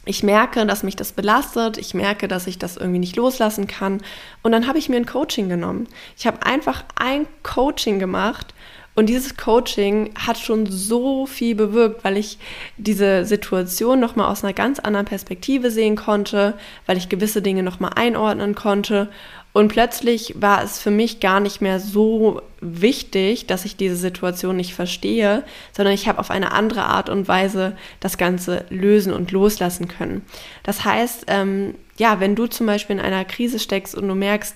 ich 0.07 0.23
merke, 0.23 0.65
dass 0.65 0.83
mich 0.83 0.95
das 0.95 1.11
belastet, 1.11 1.77
ich 1.77 1.93
merke, 1.93 2.27
dass 2.27 2.47
ich 2.47 2.57
das 2.57 2.77
irgendwie 2.77 2.99
nicht 2.99 3.15
loslassen 3.15 3.67
kann. 3.67 4.01
Und 4.43 4.51
dann 4.51 4.67
habe 4.67 4.77
ich 4.77 4.89
mir 4.89 4.97
ein 4.97 5.05
Coaching 5.05 5.49
genommen. 5.49 5.87
Ich 6.17 6.25
habe 6.25 6.43
einfach 6.43 6.83
ein 6.95 7.27
Coaching 7.43 7.99
gemacht 7.99 8.53
und 8.97 9.05
dieses 9.05 9.37
Coaching 9.37 10.09
hat 10.17 10.39
schon 10.39 10.65
so 10.65 11.27
viel 11.27 11.53
bewirkt, 11.53 12.03
weil 12.03 12.17
ich 12.17 12.39
diese 12.77 13.25
Situation 13.25 13.99
nochmal 13.99 14.31
aus 14.31 14.43
einer 14.43 14.53
ganz 14.53 14.79
anderen 14.79 15.05
Perspektive 15.05 15.69
sehen 15.69 15.95
konnte, 15.95 16.55
weil 16.87 16.97
ich 16.97 17.07
gewisse 17.07 17.43
Dinge 17.43 17.61
nochmal 17.61 17.91
einordnen 17.95 18.55
konnte. 18.55 19.09
Und 19.53 19.67
plötzlich 19.67 20.33
war 20.39 20.63
es 20.63 20.79
für 20.79 20.89
mich 20.89 21.19
gar 21.19 21.39
nicht 21.39 21.61
mehr 21.61 21.79
so 21.79 22.41
wichtig, 22.59 23.45
dass 23.45 23.65
ich 23.65 23.75
diese 23.75 23.97
Situation 23.97 24.55
nicht 24.55 24.73
verstehe, 24.73 25.43
sondern 25.73 25.93
ich 25.93 26.07
habe 26.07 26.17
auf 26.17 26.31
eine 26.31 26.51
andere 26.51 26.85
Art 26.85 27.09
und 27.09 27.27
Weise 27.27 27.77
das 27.99 28.17
Ganze 28.17 28.65
lösen 28.71 29.13
und 29.13 29.31
loslassen 29.31 29.87
können. 29.87 30.25
Das 30.63 30.85
heißt, 30.85 31.25
ähm, 31.27 31.75
ja, 31.97 32.19
wenn 32.19 32.33
du 32.33 32.47
zum 32.47 32.65
Beispiel 32.65 32.95
in 32.95 33.01
einer 33.03 33.25
Krise 33.25 33.59
steckst 33.59 33.93
und 33.93 34.07
du 34.07 34.15
merkst, 34.15 34.55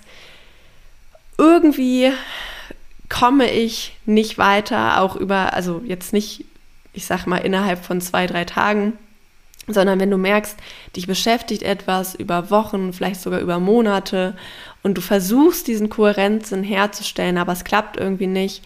irgendwie 1.38 2.12
komme 3.12 3.52
ich 3.52 3.98
nicht 4.06 4.38
weiter, 4.38 5.02
auch 5.02 5.16
über, 5.16 5.54
also 5.54 5.82
jetzt 5.86 6.14
nicht, 6.14 6.46
ich 6.94 7.06
sag 7.06 7.28
mal, 7.28 7.38
innerhalb 7.38 7.84
von 7.84 8.02
zwei, 8.02 8.26
drei 8.26 8.46
Tagen, 8.46 8.94
sondern 9.68 10.00
wenn 10.00 10.10
du 10.10 10.18
merkst, 10.18 10.58
dich 10.96 11.08
beschäftigt 11.08 11.62
etwas 11.62 12.16
über 12.16 12.50
Wochen, 12.50 12.94
vielleicht 12.94 13.22
sogar 13.22 13.42
über 13.42 13.60
Monate 13.60 14.36
und 14.82 14.98
du 14.98 15.02
versuchst, 15.02 15.68
diesen 15.68 15.90
Kohärenzsinn 15.90 16.64
herzustellen, 16.64 17.38
aber 17.38 17.52
es 17.52 17.64
klappt 17.64 17.98
irgendwie 17.98 18.28
nicht, 18.28 18.64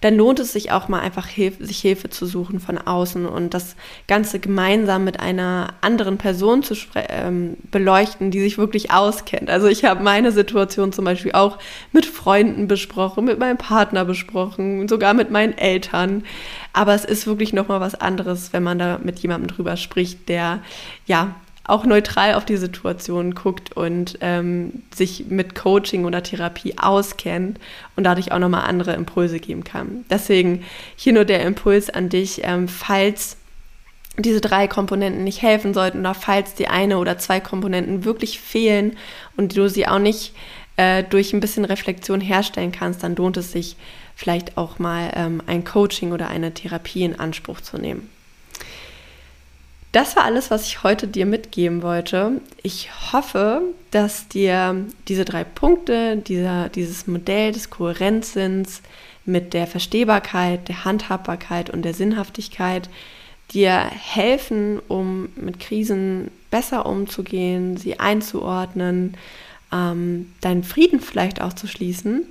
dann 0.00 0.16
lohnt 0.16 0.38
es 0.38 0.52
sich 0.52 0.70
auch 0.70 0.88
mal 0.88 1.00
einfach, 1.00 1.26
Hilf 1.26 1.56
sich 1.58 1.80
Hilfe 1.80 2.08
zu 2.08 2.26
suchen 2.26 2.60
von 2.60 2.78
außen 2.78 3.26
und 3.26 3.54
das 3.54 3.74
Ganze 4.06 4.38
gemeinsam 4.38 5.04
mit 5.04 5.18
einer 5.18 5.74
anderen 5.80 6.18
Person 6.18 6.62
zu 6.62 6.74
ähm, 6.94 7.56
beleuchten, 7.70 8.30
die 8.30 8.40
sich 8.40 8.58
wirklich 8.58 8.92
auskennt. 8.92 9.50
Also 9.50 9.66
ich 9.66 9.84
habe 9.84 10.02
meine 10.02 10.30
Situation 10.30 10.92
zum 10.92 11.04
Beispiel 11.04 11.32
auch 11.32 11.58
mit 11.92 12.06
Freunden 12.06 12.68
besprochen, 12.68 13.24
mit 13.24 13.38
meinem 13.38 13.58
Partner 13.58 14.04
besprochen, 14.04 14.86
sogar 14.88 15.14
mit 15.14 15.30
meinen 15.30 15.56
Eltern. 15.58 16.24
Aber 16.72 16.94
es 16.94 17.04
ist 17.04 17.26
wirklich 17.26 17.52
nochmal 17.52 17.80
was 17.80 17.96
anderes, 17.96 18.52
wenn 18.52 18.62
man 18.62 18.78
da 18.78 19.00
mit 19.02 19.18
jemandem 19.18 19.48
drüber 19.48 19.76
spricht, 19.76 20.28
der 20.28 20.60
ja 21.06 21.34
auch 21.68 21.84
neutral 21.84 22.34
auf 22.34 22.46
die 22.46 22.56
Situation 22.56 23.34
guckt 23.34 23.76
und 23.76 24.18
ähm, 24.22 24.82
sich 24.92 25.26
mit 25.28 25.54
Coaching 25.54 26.06
oder 26.06 26.22
Therapie 26.22 26.78
auskennt 26.78 27.60
und 27.94 28.04
dadurch 28.04 28.32
auch 28.32 28.38
nochmal 28.38 28.66
andere 28.66 28.94
Impulse 28.94 29.38
geben 29.38 29.64
kann. 29.64 30.04
Deswegen 30.10 30.64
hier 30.96 31.12
nur 31.12 31.26
der 31.26 31.42
Impuls 31.42 31.90
an 31.90 32.08
dich, 32.08 32.40
ähm, 32.42 32.68
falls 32.68 33.36
diese 34.16 34.40
drei 34.40 34.66
Komponenten 34.66 35.22
nicht 35.24 35.42
helfen 35.42 35.74
sollten 35.74 36.00
oder 36.00 36.14
falls 36.14 36.54
die 36.54 36.68
eine 36.68 36.98
oder 36.98 37.18
zwei 37.18 37.38
Komponenten 37.38 38.04
wirklich 38.04 38.40
fehlen 38.40 38.96
und 39.36 39.56
du 39.56 39.68
sie 39.68 39.86
auch 39.86 40.00
nicht 40.00 40.34
äh, 40.76 41.04
durch 41.04 41.34
ein 41.34 41.40
bisschen 41.40 41.66
Reflexion 41.66 42.22
herstellen 42.22 42.72
kannst, 42.72 43.02
dann 43.02 43.14
lohnt 43.14 43.36
es 43.36 43.52
sich 43.52 43.76
vielleicht 44.16 44.56
auch 44.56 44.78
mal 44.78 45.12
ähm, 45.14 45.42
ein 45.46 45.64
Coaching 45.64 46.12
oder 46.12 46.28
eine 46.28 46.54
Therapie 46.54 47.04
in 47.04 47.20
Anspruch 47.20 47.60
zu 47.60 47.76
nehmen. 47.76 48.08
Das 49.92 50.16
war 50.16 50.24
alles, 50.24 50.50
was 50.50 50.66
ich 50.66 50.82
heute 50.82 51.08
dir 51.08 51.24
mitgeben 51.24 51.82
wollte. 51.82 52.40
Ich 52.62 52.90
hoffe, 53.12 53.62
dass 53.90 54.28
dir 54.28 54.84
diese 55.08 55.24
drei 55.24 55.44
Punkte, 55.44 56.18
dieser, 56.18 56.68
dieses 56.68 57.06
Modell 57.06 57.52
des 57.52 57.70
Kohärenzsinns 57.70 58.82
mit 59.24 59.54
der 59.54 59.66
Verstehbarkeit, 59.66 60.68
der 60.68 60.84
Handhabbarkeit 60.84 61.70
und 61.70 61.82
der 61.82 61.94
Sinnhaftigkeit 61.94 62.90
dir 63.52 63.78
helfen, 63.78 64.78
um 64.88 65.30
mit 65.36 65.58
Krisen 65.58 66.30
besser 66.50 66.84
umzugehen, 66.84 67.78
sie 67.78 67.98
einzuordnen, 67.98 69.16
ähm, 69.72 70.32
deinen 70.42 70.64
Frieden 70.64 71.00
vielleicht 71.00 71.40
auch 71.40 71.54
zu 71.54 71.66
schließen. 71.66 72.26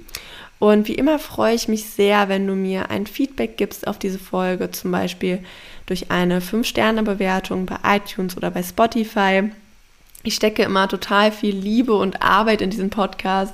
Und 0.59 0.87
wie 0.87 0.95
immer 0.95 1.19
freue 1.19 1.53
ich 1.53 1.67
mich 1.67 1.85
sehr, 1.85 2.29
wenn 2.29 2.47
du 2.47 2.53
mir 2.53 2.89
ein 2.89 3.05
Feedback 3.05 3.57
gibst 3.57 3.87
auf 3.87 3.99
diese 3.99 4.19
Folge, 4.19 4.71
zum 4.71 4.91
Beispiel 4.91 5.39
durch 5.87 6.11
eine 6.11 6.39
5-Sterne-Bewertung 6.39 7.65
bei 7.65 7.77
iTunes 7.83 8.37
oder 8.37 8.51
bei 8.51 8.61
Spotify. 8.61 9.49
Ich 10.23 10.35
stecke 10.35 10.63
immer 10.63 10.87
total 10.87 11.31
viel 11.31 11.55
Liebe 11.55 11.93
und 11.93 12.21
Arbeit 12.21 12.61
in 12.61 12.69
diesen 12.69 12.89
Podcast. 12.89 13.53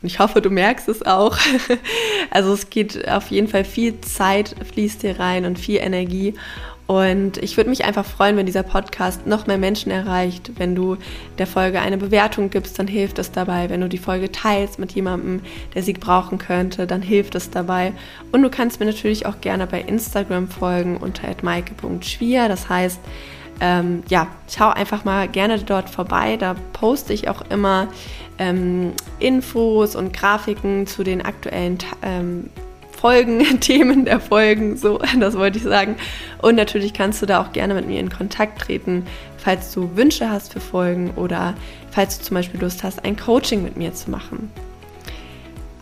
Und 0.00 0.06
ich 0.06 0.18
hoffe, 0.18 0.40
du 0.40 0.50
merkst 0.50 0.88
es 0.88 1.04
auch. 1.04 1.36
Also 2.30 2.54
es 2.54 2.70
geht 2.70 3.06
auf 3.08 3.30
jeden 3.30 3.46
Fall 3.46 3.64
viel 3.64 4.00
Zeit, 4.00 4.54
fließt 4.72 5.02
hier 5.02 5.20
rein 5.20 5.44
und 5.44 5.58
viel 5.58 5.76
Energie. 5.76 6.32
Und 6.86 7.38
ich 7.38 7.56
würde 7.56 7.70
mich 7.70 7.84
einfach 7.84 8.04
freuen, 8.04 8.36
wenn 8.36 8.46
dieser 8.46 8.64
Podcast 8.64 9.26
noch 9.26 9.46
mehr 9.46 9.58
Menschen 9.58 9.90
erreicht. 9.90 10.52
Wenn 10.58 10.74
du 10.74 10.96
der 11.38 11.46
Folge 11.46 11.80
eine 11.80 11.96
Bewertung 11.96 12.50
gibst, 12.50 12.78
dann 12.78 12.88
hilft 12.88 13.18
es 13.18 13.30
dabei. 13.30 13.70
Wenn 13.70 13.80
du 13.80 13.88
die 13.88 13.98
Folge 13.98 14.32
teilst 14.32 14.78
mit 14.78 14.92
jemandem, 14.92 15.40
der 15.74 15.82
sie 15.82 15.92
brauchen 15.92 16.38
könnte, 16.38 16.86
dann 16.86 17.00
hilft 17.00 17.34
es 17.34 17.50
dabei. 17.50 17.92
Und 18.32 18.42
du 18.42 18.50
kannst 18.50 18.80
mir 18.80 18.86
natürlich 18.86 19.26
auch 19.26 19.40
gerne 19.40 19.66
bei 19.66 19.80
Instagram 19.80 20.48
folgen 20.48 20.96
unter 20.96 21.28
maike.schwier. 21.42 22.48
Das 22.48 22.68
heißt, 22.68 23.00
ähm, 23.60 24.02
ja, 24.08 24.26
schau 24.48 24.70
einfach 24.70 25.04
mal 25.04 25.28
gerne 25.28 25.58
dort 25.60 25.88
vorbei. 25.88 26.36
Da 26.36 26.56
poste 26.72 27.12
ich 27.12 27.28
auch 27.28 27.42
immer 27.48 27.86
ähm, 28.38 28.92
Infos 29.20 29.94
und 29.94 30.12
Grafiken 30.12 30.86
zu 30.86 31.04
den 31.04 31.22
aktuellen 31.22 31.78
ähm, 32.02 32.50
Folgen, 33.02 33.40
Themen 33.60 34.04
der 34.04 34.20
Folgen, 34.20 34.76
so, 34.76 35.00
das 35.18 35.36
wollte 35.36 35.58
ich 35.58 35.64
sagen. 35.64 35.96
Und 36.40 36.54
natürlich 36.54 36.94
kannst 36.94 37.20
du 37.20 37.26
da 37.26 37.42
auch 37.42 37.52
gerne 37.52 37.74
mit 37.74 37.88
mir 37.88 37.98
in 37.98 38.10
Kontakt 38.10 38.60
treten, 38.60 39.04
falls 39.38 39.72
du 39.72 39.96
Wünsche 39.96 40.30
hast 40.30 40.52
für 40.52 40.60
Folgen 40.60 41.10
oder 41.16 41.54
falls 41.90 42.18
du 42.18 42.24
zum 42.24 42.36
Beispiel 42.36 42.60
Lust 42.60 42.84
hast, 42.84 43.04
ein 43.04 43.16
Coaching 43.16 43.64
mit 43.64 43.76
mir 43.76 43.92
zu 43.92 44.08
machen. 44.08 44.52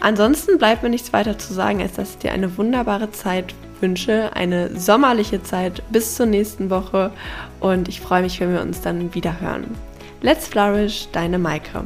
Ansonsten 0.00 0.56
bleibt 0.56 0.83
mir 0.83 0.88
nichts 0.88 1.12
weiter 1.12 1.37
zu 1.37 1.52
sagen, 1.52 1.83
als 1.83 1.92
dass 1.92 2.12
ich 2.12 2.18
dir 2.18 2.33
eine 2.33 2.56
wunderbare 2.56 3.11
Zeit 3.11 3.54
wünsche, 3.83 4.35
eine 4.35 4.74
sommerliche 4.74 5.42
Zeit 5.42 5.83
bis 5.90 6.16
zur 6.16 6.24
nächsten 6.24 6.70
Woche 6.70 7.12
und 7.61 7.88
ich 7.88 8.00
freue 8.00 8.22
mich, 8.22 8.40
wenn 8.40 8.54
wir 8.54 8.62
uns 8.62 8.80
dann 8.80 9.14
wieder 9.14 9.42
hören. 9.42 9.66
Let's 10.22 10.48
Flourish, 10.48 11.09
deine 11.12 11.38
Maike. 11.38 11.85